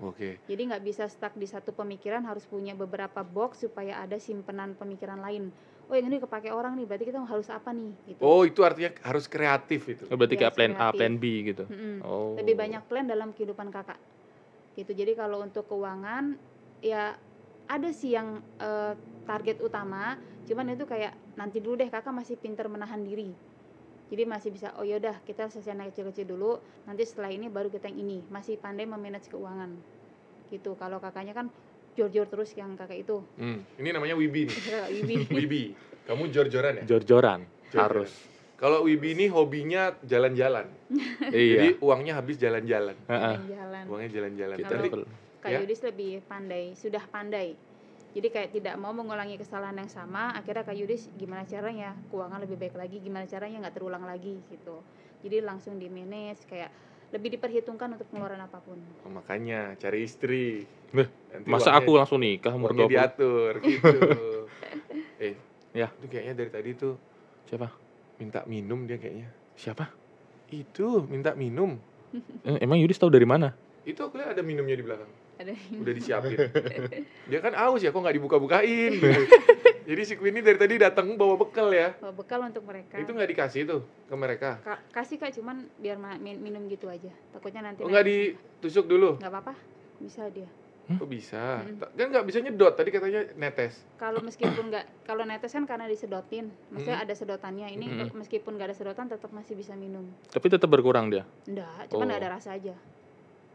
[0.01, 0.41] Oke.
[0.49, 5.21] Jadi nggak bisa stuck di satu pemikiran, harus punya beberapa box supaya ada simpenan pemikiran
[5.21, 5.53] lain.
[5.87, 7.91] Oh yang ini kepake orang nih, berarti kita harus apa nih?
[8.07, 8.21] Gitu.
[8.23, 10.03] Oh, itu artinya harus kreatif itu.
[10.09, 10.97] Oh, berarti Iya, kayak plan A, kreatif.
[10.97, 11.63] plan B gitu.
[11.69, 11.95] Mm-mm.
[12.01, 12.33] Oh.
[12.39, 13.99] Lebih banyak plan dalam kehidupan kakak.
[14.73, 14.91] Gitu.
[14.95, 16.39] Jadi kalau untuk keuangan,
[16.81, 17.13] ya
[17.69, 22.67] ada sih yang eh, target utama, cuman itu kayak nanti dulu deh kakak masih pinter
[22.67, 23.31] menahan diri.
[24.11, 27.89] Jadi masih bisa, oh yaudah kita selesai yang kecil-kecil dulu, nanti setelah ini baru kita
[27.89, 28.17] yang ini.
[28.29, 29.73] Masih pandai memanage keuangan.
[30.51, 30.75] Gitu.
[30.77, 31.47] Kalau kakaknya kan
[31.93, 33.21] jor-jor terus yang kakak itu.
[33.37, 34.57] Hmm, Ini namanya Wibi nih.
[35.01, 35.15] Wibi.
[35.37, 35.63] Wibi.
[36.03, 36.83] Kamu jor-joran ya?
[36.85, 38.11] Jor-joran harus.
[38.59, 40.69] Kalau Wibi ini hobinya jalan-jalan.
[41.33, 41.53] iya.
[41.57, 42.95] Jadi uangnya habis jalan-jalan.
[43.89, 44.55] Uangnya jalan-jalan.
[44.55, 44.75] Kita.
[45.43, 45.59] Kak Ya.
[45.59, 47.59] Yudis lebih pandai, sudah pandai.
[48.13, 52.61] Jadi kayak tidak mau mengulangi kesalahan yang sama, akhirnya Kak Yudis gimana caranya keuangan lebih
[52.61, 54.85] baik lagi, gimana caranya nggak terulang lagi gitu.
[55.25, 56.69] Jadi langsung di manage kayak
[57.09, 58.77] lebih diperhitungkan untuk pengeluaran apa pun.
[59.01, 60.65] Oh, makanya cari istri.
[60.93, 62.89] Beh, Nanti Masa uangnya- aku langsung nikah umur 20?
[62.89, 63.97] diatur gitu.
[65.25, 65.33] eh,
[65.73, 65.89] Ya.
[65.89, 66.93] Itu kayaknya dari tadi tuh
[67.49, 67.65] Siapa?
[68.21, 69.25] minta minum dia kayaknya.
[69.57, 69.89] Siapa?
[70.53, 71.81] Itu minta minum.
[72.45, 73.57] Eh, emang Yudis tahu dari mana?
[73.81, 75.09] Itu aku lihat ada minumnya di belakang.
[75.33, 76.37] Ada Udah disiapin.
[77.29, 78.91] dia kan aus ya, kok nggak dibuka-bukain.
[78.93, 79.09] gitu.
[79.83, 81.91] Jadi si Queen ini dari tadi datang bawa bekal ya.
[81.97, 82.95] bawa bekal untuk mereka.
[82.95, 84.61] Itu nggak dikasih tuh ke mereka.
[84.61, 87.11] Ka- kasih Kak cuman biar ma- min- minum gitu aja.
[87.29, 89.17] Takutnya nanti Oh nggak ditusuk dulu?
[89.17, 89.53] nggak apa-apa.
[89.97, 90.47] Bisa dia.
[90.85, 91.63] Kok bisa?
[91.63, 91.79] Mm-mm.
[91.79, 93.87] Ta- Kan nggak bisa nyedot, tadi katanya netes.
[93.95, 97.05] Kalau meskipun nggak kalau netes kan karena disedotin, maksudnya Hmm.
[97.07, 97.67] ada sedotannya.
[97.69, 98.11] Ini Mm-mm.
[98.13, 100.03] meskipun nggak ada sedotan tetap masih bisa minum.
[100.27, 101.23] Tapi tetap berkurang dia.
[101.43, 102.07] Enggak, cuman Oh.
[102.07, 102.75] nggak ada rasa aja.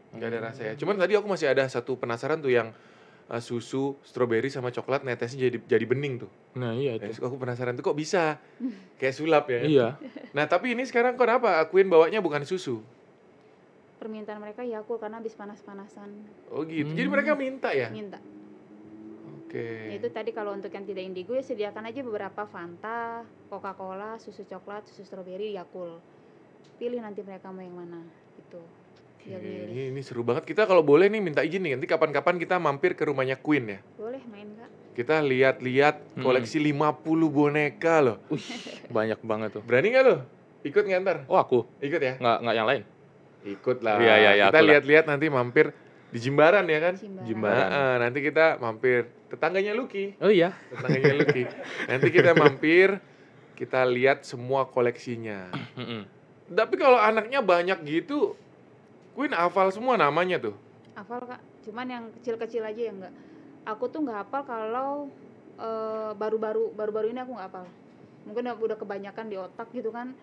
[0.09, 0.73] Nggak ada rasa ya.
[0.73, 2.73] Cuman tadi aku masih ada satu penasaran tuh yang
[3.29, 6.31] uh, susu, stroberi sama coklat netesnya jadi jadi bening tuh.
[6.57, 7.21] Nah iya Eh, itu.
[7.21, 8.41] aku penasaran tuh kok bisa
[8.97, 9.61] kayak sulap ya.
[9.61, 9.87] Iya.
[10.33, 12.81] Nah tapi ini sekarang kenapa akuin bawanya bukan susu?
[13.99, 16.09] Permintaan mereka ya aku karena habis panas-panasan
[16.49, 16.89] Oh gitu.
[16.89, 17.13] Jadi Hmm.
[17.13, 17.91] mereka minta ya.
[17.91, 18.17] minta.
[19.45, 19.89] Oke.
[19.89, 24.45] Ya, itu tadi kalau untuk yang tidak indigo ya sediakan aja beberapa Fanta, Coca-Cola, susu
[24.45, 26.01] coklat, susu stroberi, Yakult.
[26.77, 28.01] Pilih nanti mereka mau yang mana
[28.37, 28.61] gitu.
[29.19, 29.67] Oke, milih.
[29.67, 30.43] ini, ini seru banget.
[30.43, 31.75] Kita kalau boleh nih minta izin nih.
[31.75, 33.79] Nanti kapan-kapan kita mampir ke rumahnya Queen ya.
[33.93, 34.69] Boleh main Kak?
[34.95, 36.23] Kita lihat-lihat Hmm.
[36.23, 38.17] koleksi 50 boneka loh.
[38.27, 38.41] Wih,
[38.87, 39.61] banyak banget tuh.
[39.61, 40.15] Berani nggak lo?
[40.61, 41.23] Ikut ngantar?
[41.25, 42.15] Oh aku, Ikut ya?
[42.15, 42.83] nggak nggak yang lain.
[43.41, 43.95] Ikut lah.
[43.97, 45.71] Iya, iya, iya, kita lihat-lihat nanti mampir
[46.09, 46.93] di Jimbaran ya kan?
[46.95, 47.23] Jimbaran.
[47.23, 47.67] Jimbaran.
[47.69, 50.51] Nah, nanti kita mampir tetangganya Lucky, Oh iya.
[50.67, 51.43] tetangganya Lucky.
[51.87, 52.99] nanti kita mampir,
[53.55, 55.47] kita lihat semua koleksinya.
[56.49, 58.35] Tapi kalau anaknya banyak gitu,
[59.19, 60.55] Queen hafal semua namanya tuh.
[60.95, 63.11] Hafal Kak, cuman yang kecil-kecil aja ya enggak.
[63.67, 64.89] Aku tuh nggak hafal kalau
[65.59, 67.67] eh, baru-baru baru-baru ini aku nggak hafal.
[68.23, 70.15] Mungkin udah- kebanyakan di otak gitu kan.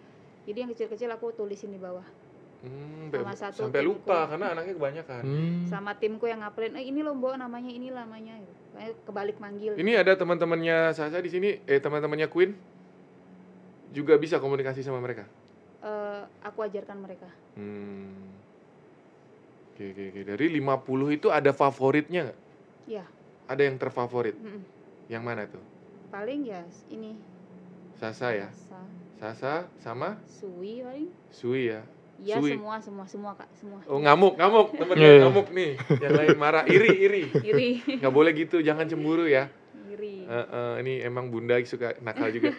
[0.48, 2.08] Jadi yang kecil-kecil aku tulisin di bawah.
[2.64, 4.00] Hmm, Sama sampai- satu sampai timku.
[4.00, 5.22] lupa karena anaknya kebanyakan.
[5.28, 5.60] Hmm.
[5.68, 8.32] Sama timku yang ngapelin, eh ini loh mbok namanya ini namanya.
[8.40, 8.52] gitu.
[9.04, 9.76] Kebalik manggil.
[9.76, 12.56] Ini ada teman-temannya Sasa di sini, eh teman-temannya Queen
[13.92, 15.28] juga bisa komunikasi sama mereka.
[15.84, 17.28] Eh, aku ajarkan mereka.
[17.60, 18.45] Hmm.
[19.76, 20.20] Oke, oke, oke.
[20.24, 22.38] Dari 50 itu ada favoritnya nggak?
[22.88, 23.04] Ya,
[23.44, 24.32] Ada yang terfavorit?
[24.32, 24.64] mm-mm.
[25.12, 25.60] Yang mana tuh?
[26.08, 27.12] paling ya ini
[28.00, 28.48] Sasa ya?
[28.72, 28.80] Sa,
[29.20, 31.12] Sasa sama Sui paling.
[31.28, 31.84] Sui ya?
[32.16, 33.84] Iya semua semua semua kak semua.
[33.84, 34.72] Oh ngamuk, ngamuk.
[34.80, 35.22] Temennya Iya, iya.
[35.28, 35.70] ngamuk nih.
[36.00, 37.22] Yang lain marah, iri, iri.
[37.44, 37.68] Iri,
[38.00, 39.52] Nggak boleh gitu, jangan cemburu ya.
[39.92, 40.24] iri.
[40.24, 42.56] Eh, eh, ini emang bunda suka nakal juga.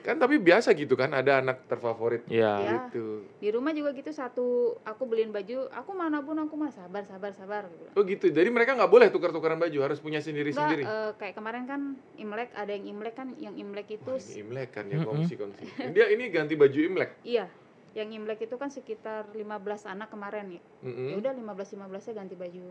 [0.00, 2.52] Kan tapi biasa gitu kan, ada anak terfavorit Iya.
[2.56, 2.70] Ya.
[2.84, 3.24] gitu.
[3.36, 4.46] Di rumah juga gitu satu
[4.82, 7.66] aku beliin baju, aku mana pun aku mah sabar sabar sabar.
[7.66, 7.92] bilang.
[7.92, 8.28] Oh gitu.
[8.28, 10.82] Jadi mereka nggak boleh tukar-tukaran baju, harus punya Enggak, sendiri-sendiri.
[10.82, 11.80] eh, kayak kemarin kan
[12.14, 15.06] Imlek ada yang Imlek kan yang Imlek itu Wah, ini Imlek kan ya Mm-mm.
[15.06, 15.64] kongsi-kongsi.
[15.90, 17.10] Dia ini ganti baju Imlek.
[17.22, 17.46] iya
[17.92, 19.48] yang Imlek itu kan sekitar 15
[19.86, 20.62] anak kemarin ya.
[20.82, 21.08] Mm-mm.
[21.08, 22.66] Ya udah 15 15 nya ganti baju.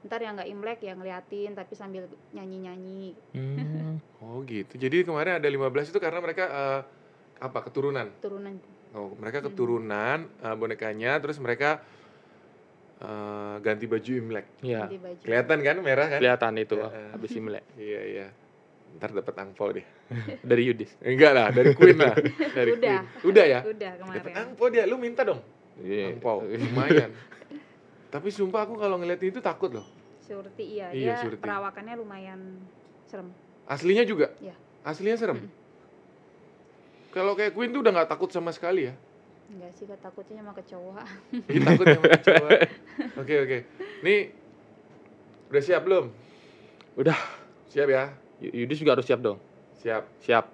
[0.00, 3.98] Ntar yang nggak Imlek yang ngeliatin tapi sambil nyanyi-nyanyi Hmm.
[4.22, 4.74] Oh gitu.
[4.74, 6.80] Jadi kemarin ada 15 itu karena mereka eh,
[7.38, 8.10] apa keturunan.
[8.18, 8.58] turunan.
[8.90, 9.46] Oh, mereka Hmm.
[9.48, 11.82] keturunan eh, bonekanya terus mereka
[12.98, 14.46] eh, ganti baju Imlek.
[14.60, 14.80] Iya.
[14.84, 15.22] Ganti baju.
[15.22, 16.18] Kelihatan kan merah kan?
[16.18, 16.88] Kelihatan itu Ya.
[17.10, 18.26] habis Imlek Iya, iya.
[18.96, 19.86] Ntar dapat angpau deh.
[20.50, 20.90] dari Yudis.
[21.00, 22.14] Enggak lah, dari Queen lah.
[22.50, 22.98] Dari Udah.
[23.04, 23.28] Queen.
[23.28, 23.60] Udah ya?
[23.62, 24.34] Udah Dapat kemarin.
[24.36, 25.40] angpau dia, lu minta dong.
[25.78, 26.10] Iya.
[26.10, 27.10] Angpau, lumayan.
[28.08, 29.86] Tapi sumpah aku kalau ngeliat itu takut loh.
[30.24, 31.40] Surti iya, Iya, dia surti.
[31.40, 32.40] perawakannya lumayan
[33.04, 33.28] serem.
[33.64, 34.32] Aslinya juga?
[34.40, 34.56] Iya.
[34.80, 35.44] Aslinya serem?
[35.44, 35.50] Mm.
[37.08, 38.94] Kalau kayak Queen tuh udah nggak takut sama sekali ya?
[39.48, 41.02] Enggak sih, Kak, takutnya sama kecoa.
[41.48, 42.48] Iya takut sama kecoa.
[43.16, 43.58] Oke oke.
[44.04, 44.18] Nih
[45.48, 46.12] udah siap belum?
[46.96, 47.16] Udah.
[47.68, 48.12] Siap ya?
[48.40, 49.40] Y- Yudis juga harus siap dong.
[49.80, 50.04] Siap.
[50.20, 50.44] Siap.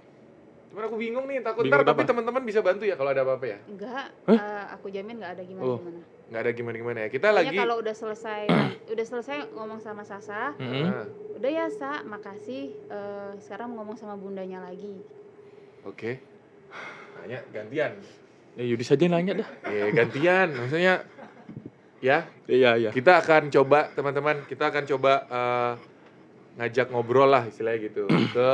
[0.74, 3.46] Cuman aku bingung nih, takut Bingung ntar tapi teman-teman bisa bantu ya kalau ada apa-apa
[3.46, 3.58] ya?
[3.62, 5.46] Enggak, eh, aku jamin enggak ada Oh.
[5.46, 6.00] gimana-gimana.
[6.24, 7.08] Nggak ada gimana-gimana ya.
[7.14, 7.54] Kita lagi.
[7.54, 8.42] kalau udah selesai
[8.90, 10.82] udah selesai ngomong sama Sasa, Mm-mm.
[10.82, 11.06] Ah,
[11.38, 12.74] udah ya Sa, makasih.
[12.90, 14.98] Eh, sekarang mau ngomong sama bundanya lagi.
[15.86, 16.18] Oke.
[17.22, 17.94] Nanya gantian.
[18.58, 19.48] Ya Yudis aja yang nanya dah.
[19.64, 21.06] Eh gantian, maksudnya
[22.02, 22.90] ya Iya, iya.
[22.90, 25.72] kita akan coba teman-teman kita akan coba eh,
[26.58, 28.50] ngajak ngobrol lah istilahnya gitu ke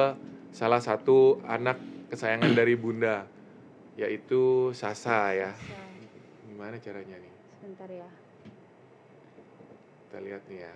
[0.53, 1.81] salah satu anak
[2.11, 3.23] kesayangan dari bunda
[3.95, 5.51] yaitu Sasa ya
[6.47, 7.33] gimana caranya nih
[7.63, 8.09] sebentar ya.
[10.11, 10.75] kita lihat nih ya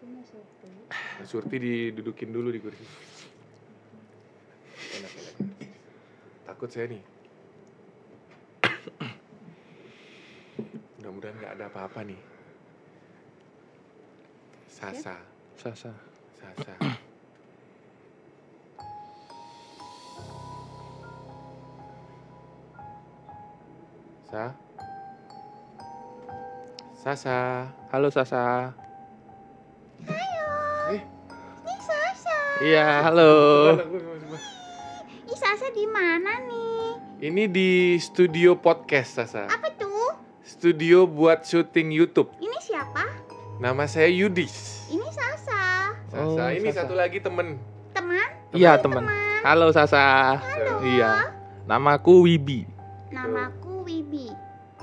[0.00, 0.70] Sini Surti.
[0.88, 2.84] Nah, Surti didudukin dulu di kursi
[4.96, 5.36] enak, enak.
[6.48, 7.02] takut saya nih
[10.96, 12.20] mudah-mudahan nggak ada apa-apa nih
[14.70, 15.16] Sasa
[15.60, 15.92] Sasa.
[16.40, 16.72] Sasa.
[24.30, 24.54] Sa.
[26.94, 27.66] Sasa.
[27.90, 28.70] Halo Sasa.
[30.86, 31.02] Eh,
[32.60, 33.32] Iya, halo.
[35.26, 37.26] Ih, Sasa di mana nih?
[37.26, 39.50] Ini di studio podcast Sasa.
[39.50, 40.14] Apa tuh?
[40.46, 42.30] Studio buat syuting YouTube.
[42.38, 43.10] Ini siapa?
[43.58, 44.86] Nama saya Yudis.
[44.94, 45.90] Ini Sasa.
[46.06, 46.22] Sasa.
[46.22, 46.86] Oh, ini Sasa.
[46.86, 47.58] satu lagi temen.
[47.90, 48.28] Teman?
[48.54, 49.10] Iya, teman.
[49.42, 50.38] Halo Sasa.
[50.86, 51.34] Iya.
[51.66, 52.62] Namaku Wibi.
[53.10, 54.26] Namaku Wibi.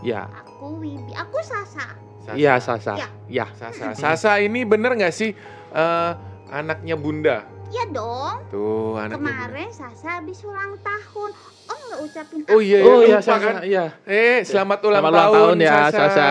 [0.03, 0.27] Ya.
[0.43, 1.11] Aku Wibi.
[1.15, 1.95] Aku Sasa.
[2.27, 2.35] Sasa.
[2.35, 2.93] Iya, Sasa.
[2.99, 3.07] Ya.
[3.31, 3.45] Ya.
[3.55, 3.95] Sasa.
[4.03, 5.31] Sasa ini bener nggak sih
[5.71, 6.11] eh,
[6.51, 7.47] anaknya Bunda?
[7.71, 8.43] Ya dong.
[8.51, 9.31] Tuh anaknya Bunda.
[9.47, 11.31] Kemarin Sasa habis ulang tahun.
[11.67, 13.43] Om nggak ucapin Oh iya, Oh iya, iya, lupa Sasa.
[13.43, 13.55] kan?
[13.63, 13.85] Iya.
[14.03, 15.91] Eh, selamat ulang Selamat ulang tahun, tahun ya, Sasa.
[15.95, 16.27] Sasa.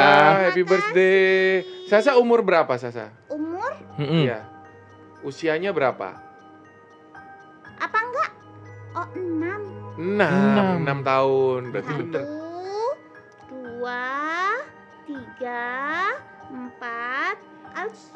[0.48, 1.24] Happy birthday.
[1.88, 3.08] Sasa umur berapa, Sasa?
[3.32, 3.72] umur.
[3.96, 4.44] Iya.
[5.20, 6.22] Usianya berapa?
[7.76, 8.30] apa enggak?
[8.96, 9.60] Oh enam.
[10.00, 10.32] Enam.
[10.32, 10.66] Enam.
[10.80, 11.60] Enam tahun.
[11.68, 12.22] Berarti bener.
[13.86, 14.66] Dua,
[15.06, 15.70] tiga,
[16.50, 17.38] empat,
[17.70, 18.10] aus,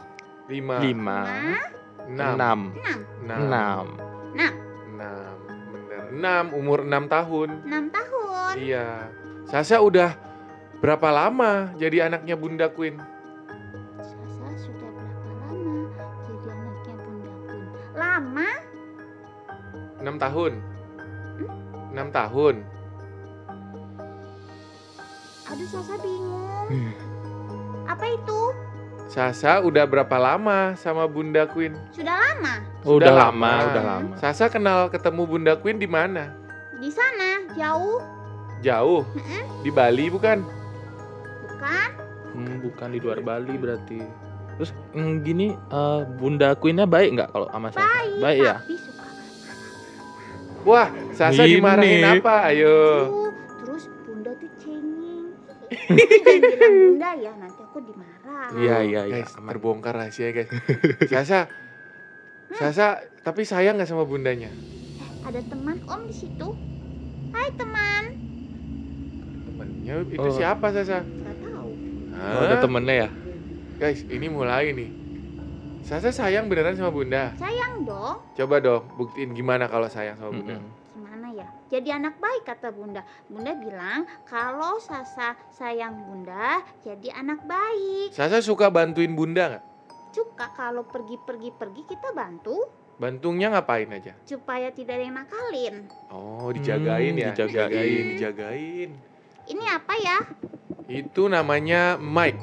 [0.50, 0.82] Lima.
[0.82, 1.22] Lima.
[2.10, 2.10] Enam.
[2.10, 2.58] Enam.
[2.74, 3.06] enam.
[3.22, 3.86] Enam.
[4.34, 4.54] Enam.
[4.90, 5.34] Enam.
[5.70, 6.02] Bener.
[6.10, 6.44] Enam.
[6.58, 7.62] Umur enam tahun.
[7.70, 8.54] Enam tahun.
[8.58, 9.14] Iya.
[9.46, 10.18] Sasa udah
[10.82, 12.98] berapa lama jadi anaknya Bunda Queen?
[14.02, 15.86] Sasa sudah berapa lama
[16.26, 17.66] jadi anaknya Bunda Queen?
[17.94, 18.50] Lama?
[20.02, 20.52] Enam tahun.
[21.94, 22.79] Enam tahun.
[25.50, 26.66] Aduh Sasa bingung.
[26.70, 26.92] Hmm.
[27.86, 28.40] Apa itu?
[29.10, 31.74] Sasa udah berapa lama sama Bunda Queen?
[31.90, 32.62] Sudah lama?
[32.80, 33.66] Udah Sudah lama, lama.
[33.66, 34.10] udah lama.
[34.16, 36.30] Sasa kenal ketemu Bunda Queen di mana?
[36.78, 37.42] Di sana?
[37.58, 37.98] Jauh?
[38.62, 39.02] Jauh.
[39.60, 40.46] Di Bali bukan?
[41.42, 41.90] Bukan?
[42.30, 43.98] Hmm, bukan di luar Bali berarti.
[44.54, 47.82] Terus mm, gini, eh, Bunda Queen-nya baik nggak kalau sama Sasa?
[47.82, 48.20] Baik.
[48.22, 48.54] Baik ya?
[48.62, 49.04] Tapi suka
[50.60, 51.56] Wah, Sasa Ini.
[51.56, 52.34] dimarahin apa?
[52.46, 52.76] Ayo.
[53.02, 53.19] Tuh,
[55.70, 58.48] bilang Bunda ya, nanti aku dimarah.
[58.58, 59.22] Iya iya iya.
[59.22, 59.48] guys, aman.
[59.54, 60.50] terbongkar rahasia guys.
[61.06, 61.46] Sasa,
[62.50, 64.50] Sasa, tapi sayang nggak sama bundanya?
[65.22, 66.48] Ada teman Om di situ.
[67.30, 68.04] Hai teman.
[69.46, 70.34] Temennya itu Oh.
[70.34, 71.06] siapa Sasa?
[71.06, 71.70] Gak tahu.
[72.18, 73.08] Oh, ada temennya ya?
[73.78, 74.90] Guys, ini mulai nih.
[75.86, 77.32] Sasa sayang beneran sama bunda?
[77.38, 78.18] Sayang dong.
[78.36, 80.58] Coba dong, buktiin gimana kalau sayang sama bunda.
[80.58, 80.79] Gimana ya?
[81.70, 83.06] Jadi anak baik kata Bunda.
[83.30, 88.10] Bunda bilang kalau Sasa sayang Bunda, jadi anak baik.
[88.10, 89.64] Sasa suka bantuin bunda nggak?
[90.10, 92.66] Suka kalau pergi-pergi-pergi kita bantu
[92.98, 94.12] Bantungnya ngapain aja?
[94.26, 95.74] supaya tidak ada yang nakalin.
[96.10, 97.30] Oh, dijagain Hmm, ya.
[97.32, 98.04] dijagain.
[98.12, 98.90] dijagain.
[99.46, 100.18] Ini apa ya?
[100.84, 102.42] Itu namanya Mike.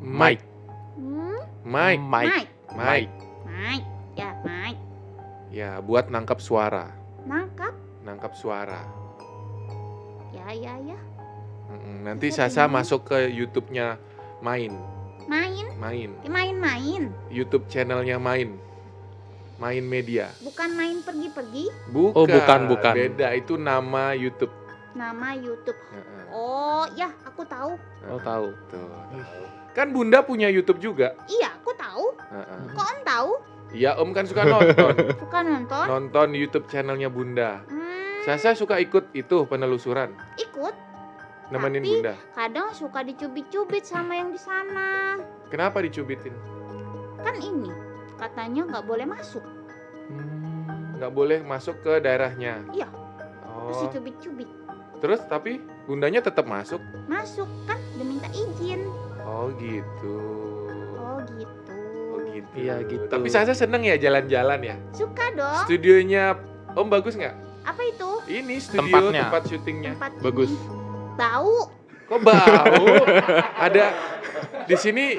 [0.00, 0.44] Mike.
[0.96, 2.00] Hmm, Mike.
[2.00, 2.28] Mike.
[2.28, 2.50] Mike.
[2.72, 3.12] Mike.
[3.44, 3.86] Mike.
[4.14, 4.80] Ya, Mike.
[5.50, 6.94] Ya, buat nangkap suara.
[7.26, 7.74] Nangkap.
[8.06, 8.86] Nangkap suara.
[10.30, 10.98] Ya, ya, ya.
[11.70, 13.98] Mm-mm, Nanti Bisa Sasa masuk ke YouTube-nya
[14.38, 14.78] Main.
[15.26, 15.66] Main.
[15.74, 16.10] Main.
[16.22, 17.10] Main-main.
[17.34, 18.54] YouTube channelnya Main.
[19.58, 20.30] Main Media.
[20.40, 21.66] Bukan main pergi-pergi.
[21.90, 22.14] Bukan.
[22.14, 22.94] Oh, bukan, bukan.
[22.94, 24.54] Beda, itu nama YouTube.
[24.94, 25.76] Nama YouTube.
[26.30, 27.74] Oh, ya, aku tahu.
[28.06, 28.54] Oh tahu.
[28.70, 29.44] Tuh, tahu.
[29.74, 31.14] Kan Bunda punya YouTube juga.
[31.26, 32.14] Iya, aku tahu.
[32.30, 32.60] Heeh.
[32.74, 33.30] Kok Om tahu?
[33.70, 34.94] Iya, Om kan suka nonton.
[35.22, 35.84] Bukan nonton.
[35.86, 37.62] nonton YouTube channelnya Bunda.
[37.64, 40.74] Hmm, Sasa suka ikut itu penelusuran, ikut.
[41.48, 42.14] nemenin Tapi- Bunda.
[42.32, 45.18] Kadang suka dicubit-cubit sama yang di sana.
[45.48, 46.34] Kenapa dicubitin?
[47.18, 47.70] Kan ini
[48.16, 49.42] katanya nggak boleh masuk.
[50.08, 50.96] Hmm.
[50.96, 52.66] Nggak boleh masuk ke daerahnya.
[52.70, 52.88] Iya.
[53.40, 54.50] Terus Oh, dicubit-cubit.
[54.98, 56.78] terus tapi bundanya tetap masuk.
[57.06, 58.84] Masuk kan udah minta izin.
[59.22, 60.16] Oh gitu.
[62.40, 62.56] Oh gitu.
[62.56, 62.62] Oh.
[62.64, 63.04] Iya, gitu.
[63.06, 64.76] Tapi Sasa seneng ya jalan-jalan ya.
[64.96, 65.64] Suka dong.
[65.68, 66.36] Studionya
[66.72, 67.34] Om bagus nggak?
[67.66, 68.10] Apa itu?
[68.30, 69.22] Ini studio Tempatnya.
[69.26, 69.92] tempat syutingnya.
[69.98, 70.50] Tempat Bagus.
[70.50, 70.68] ini.
[71.18, 71.56] Bau.
[72.10, 72.86] Kok bau?
[73.66, 73.84] ada
[74.66, 75.18] di sini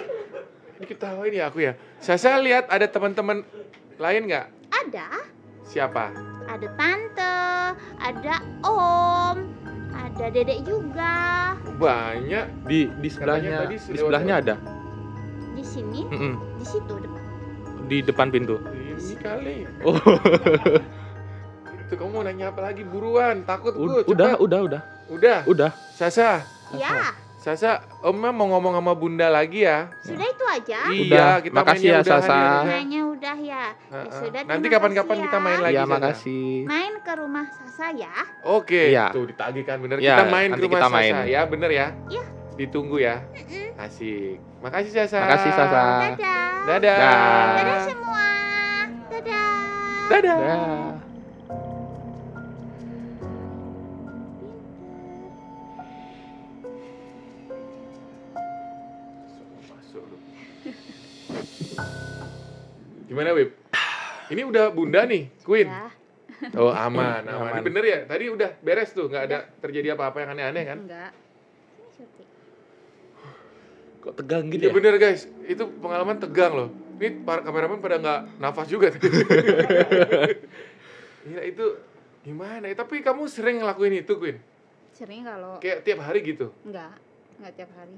[0.76, 1.74] ini ketawain ya aku ya.
[2.01, 3.45] Sasa lihat ada teman-teman
[4.01, 4.47] lain nggak?
[4.74, 5.07] Ada.
[5.67, 6.11] Siapa?
[6.49, 7.38] Ada tante.
[8.01, 9.38] Ada om.
[9.91, 11.53] Ada dedek juga.
[11.78, 12.65] Banyak.
[12.65, 14.55] Di di sebelahnya tadi di sebelahnya ada.
[15.51, 16.07] Di sini.
[16.07, 16.34] Mm-mm.
[16.59, 17.11] Di situ depan.
[17.92, 18.56] Di depan pintu.
[18.72, 19.68] Ini kali.
[19.84, 20.00] Oh.
[21.84, 22.88] Itu kamu mau nanya apa lagi?
[22.88, 24.08] Buruan, takut U- gue.
[24.08, 24.82] udah udah udah
[25.12, 25.39] Udah.
[25.44, 25.72] udah.
[25.92, 26.39] Sasa,
[26.72, 27.12] Ya.
[27.36, 29.92] Sasa, Om mau ngomong sama Bunda lagi ya.
[30.00, 30.80] Sudah itu aja.
[30.88, 32.32] Iya, kita Makasih mainnya ya, Sasa.
[32.32, 32.80] ya.
[32.80, 33.64] Hanya udah ya.
[33.68, 34.20] Ya Heeh.
[34.24, 34.42] sudah.
[34.48, 35.44] Nanti kapan-kapan kasih kita ya.
[35.44, 35.74] main lagi.
[35.74, 36.48] Iya makasih.
[36.64, 38.14] Main ke rumah Sasa ya.
[38.48, 38.84] Oke.
[38.88, 39.12] Iya.
[39.12, 40.00] Tuh ditagih kan bener.
[40.00, 41.14] Iya, kita main ke nanti rumah kita Sasa main.
[41.28, 41.88] ya, bener ya?
[42.08, 42.24] Iya.
[42.62, 43.26] Ditunggu ya.
[43.74, 44.38] Asik.
[44.62, 45.18] Makasih Sasa.
[45.26, 45.82] Makasih, Sasa.
[46.14, 46.53] Dadah.
[46.70, 46.97] Dadah.
[47.01, 47.49] Dah.
[47.57, 48.26] Dadah semua.
[49.09, 49.49] Dadah.
[50.14, 50.38] Dadah.
[50.38, 50.93] Dah.
[59.66, 60.18] Masuk lu.
[63.09, 63.57] Gimana, Wib?
[64.30, 65.66] Ini udah Bunda nih, Queen.
[65.66, 65.89] Ya,
[66.57, 67.38] Oh, aman, aman.
[67.38, 67.51] Aman.
[67.57, 67.99] Ini bener ya?
[68.05, 70.78] Tadi udah beres tuh, nggak ada terjadi apa-apa yang aneh-aneh kan?
[70.86, 71.12] enggak
[74.02, 74.76] Kok tegang gitu Iya ya?
[74.76, 76.70] bener guys, itu pengalaman tegang loh.
[76.97, 78.89] Ini para kameramen pada nggak nafas juga.
[81.22, 81.66] Gila itu
[82.22, 82.76] gimana ya?
[82.76, 84.38] Tapi kamu sering ngelakuin itu, Queen?
[84.91, 86.52] sering kalau Kayak tiap hari gitu?
[86.62, 86.93] enggak
[87.39, 87.95] enggak tiap hari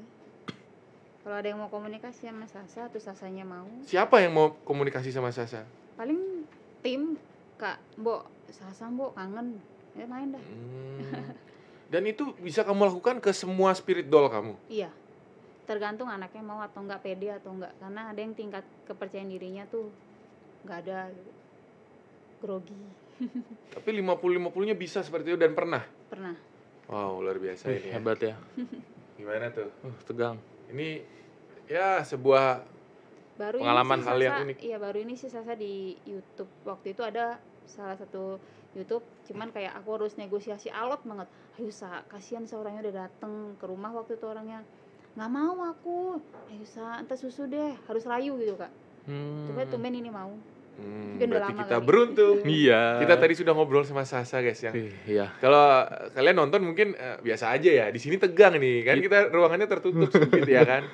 [1.19, 5.27] kalau ada yang mau komunikasi sama Sasa terus Sasanya mau Siapa yang mau komunikasi sama
[5.27, 5.67] Sasa?
[5.95, 6.47] paling
[6.79, 7.19] tim
[7.55, 9.59] kak mbok Sasa mbok kangen
[9.93, 11.33] ya main dah Hmm.
[11.93, 14.57] Dan itu bisa kamu lakukan ke semua spirit doll kamu?
[14.65, 14.89] iya
[15.63, 19.87] tergantung anaknya mau atau enggak pede atau enggak karena ada yang tingkat kepercayaan dirinya tuh
[20.65, 21.31] enggak ada gitu.
[22.43, 22.75] grogi
[23.77, 25.79] Tapi 50-50 nya bisa seperti itu dan pernah?
[26.09, 26.35] pernah
[26.83, 27.93] Wow, luar biasa Wih, ini ya.
[27.95, 28.35] hebat ya.
[29.15, 29.71] Gimana tuh?
[29.87, 30.35] Uh, tegang.
[30.67, 30.99] Ini
[31.63, 32.59] ya sebuah
[33.39, 34.57] baru Pengalaman ini sih hal yang unik.
[34.59, 38.35] iya baru ini sih Sasa di YouTube waktu itu ada salah satu
[38.75, 43.65] YouTube cuman kayak aku harus negosiasi alot banget ayo sa kasihan seorangnya udah dateng ke
[43.65, 44.65] rumah waktu itu orangnya
[45.13, 46.17] nggak mau aku
[46.49, 48.71] ayo sa entar susu deh harus rayu gitu kak
[49.03, 49.43] Hmm.
[49.45, 50.31] coba tumben ini mau
[50.73, 51.83] hmm, Mungkin berarti lama kita kali.
[51.83, 52.37] beruntung.
[52.55, 52.81] Iya.
[52.97, 54.71] Kita tadi sudah ngobrol sama Sasa guys ya.
[54.71, 55.27] Ih, Iya.
[55.37, 57.85] Kalau kalian nonton mungkin eh, biasa aja ya.
[57.87, 59.03] Di sini tegang nih kan Iya.
[59.03, 60.87] kita ruangannya tertutup sempit ya kan.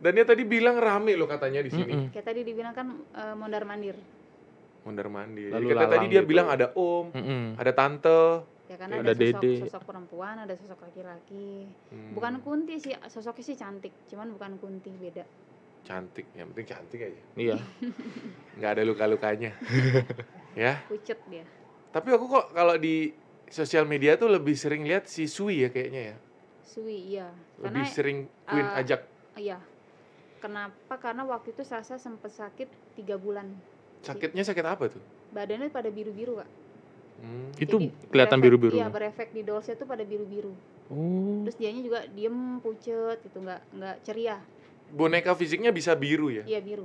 [0.00, 1.92] Dan dia tadi bilang rame loh katanya di sini.
[1.92, 2.08] Mm-mm.
[2.08, 4.00] kayak tadi dibilang kan eh, mondar mandir
[4.82, 5.52] Mondar mandir.
[5.52, 6.26] Lalu Jadi kata tadi dia gitu.
[6.26, 7.44] bilang ada om, Mm-mm.
[7.54, 8.20] ada tante.
[8.72, 9.52] Ya kan Ada ada, sosok dede.
[9.60, 14.88] sosok perempuan ada sosok laki-laki Hmm, bukan kunti sih sosoknya sih cantik cuman bukan kunti
[14.90, 15.28] beda
[15.82, 16.30] cantik.
[16.32, 17.20] Yang penting cantik aja.
[17.34, 17.56] Iya.
[18.56, 19.50] Nggak ada luka-lukanya.
[20.54, 20.78] ya.
[20.86, 21.42] pucet dia
[21.90, 23.10] Tapi aku kok kalau di
[23.46, 26.16] sosial media tuh lebih sering lihat si Sui ya kayaknya ya.
[26.62, 29.00] Sui iya Lebih karena sering Queen eh, ajak.
[29.36, 29.58] iya
[30.38, 33.50] kenapa karena waktu itu Sasa sempat sakit tiga bulan
[34.00, 35.02] Sakitnya sakit apa tuh?
[35.30, 36.50] badannya pada biru-biru kak
[37.22, 37.54] Hmm.
[37.54, 38.76] Itu Jadi kelihatan berefek- biru-biru.
[38.76, 40.50] iya berefek di dolsnya tuh pada biru-biru
[40.90, 41.40] Oh.
[41.42, 44.36] terus dianya juga diem pucet gitu nggak nggak ceria
[44.88, 46.44] Boneka fisiknya bisa biru ya?
[46.44, 46.84] iya biru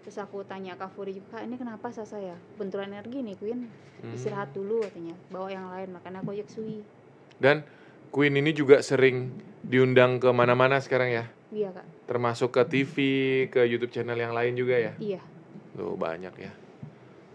[0.00, 3.60] terus aku tanya Kak Furi juga ini kenapa Sasa ya benturan energi nih Queen
[4.00, 4.14] Hmm.
[4.14, 6.80] istirahat dulu katanya bawa yang lain makanya aku ajak Sui
[7.36, 7.64] Dan
[8.08, 9.28] Queen ini juga sering
[9.60, 11.24] diundang ke mana-mana sekarang ya?
[11.50, 12.94] iya kak Termasuk ke TV,
[13.48, 14.92] ke YouTube channel yang lain juga ya?
[14.98, 15.20] iya
[15.72, 16.52] Tuh banyak ya.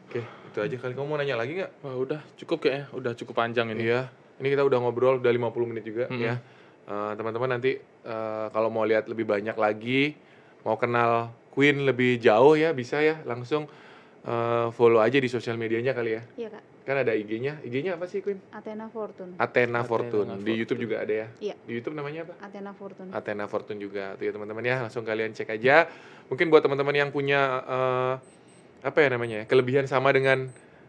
[0.05, 0.21] Oke,
[0.55, 0.95] itu aja kali.
[0.95, 1.83] Kamu mau nanya lagi nggak?
[1.83, 3.91] Wah, udah cukup kayaknya, udah cukup panjang ini.
[3.91, 4.07] Iya,
[4.39, 6.23] ini kita udah ngobrol udah 50 menit juga Mm-mm.
[6.23, 6.39] ya.
[6.85, 10.15] Eh, teman-teman nanti eh, kalau mau lihat lebih banyak lagi,
[10.63, 13.67] mau kenal Queen lebih jauh ya bisa ya langsung
[14.23, 16.23] eh, follow aja di sosial medianya kali ya.
[16.39, 17.65] iya kak Kan ada IG-nya.
[17.65, 18.37] IG-nya apa sih Queen?
[18.53, 20.29] Athena Fortune Athena Athena Fortune.
[20.29, 20.53] Di Fortune.
[20.53, 21.27] YouTube juga ada ya.
[21.41, 21.55] Iya.
[21.65, 22.33] Di YouTube namanya apa?
[22.45, 25.89] Athena Fortune Athena Fortune juga tuh ya teman-teman ya langsung kalian cek aja
[26.29, 28.13] mungkin buat teman-teman yang punya eh,
[28.85, 30.45] apa ya namanya ya, kelebihan sama dengan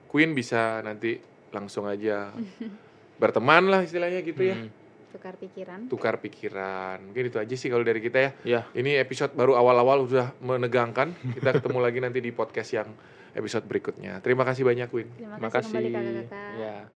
[0.06, 1.16] Queen bisa nanti
[1.48, 2.28] langsung aja
[3.20, 4.68] berteman lah istilahnya gitu ya Hmm.
[5.08, 8.60] tukar pikiran tukar pikiran mungkin itu aja sih kalau dari kita ya Ya.
[8.70, 12.92] ini episode baru awal-awal udah menegangkan kita ketemu lagi nanti di podcast yang
[13.32, 16.60] episode berikutnya terima kasih banyak Queen terima Terima kasih kembali kasih.
[16.60, 16.92] Ya.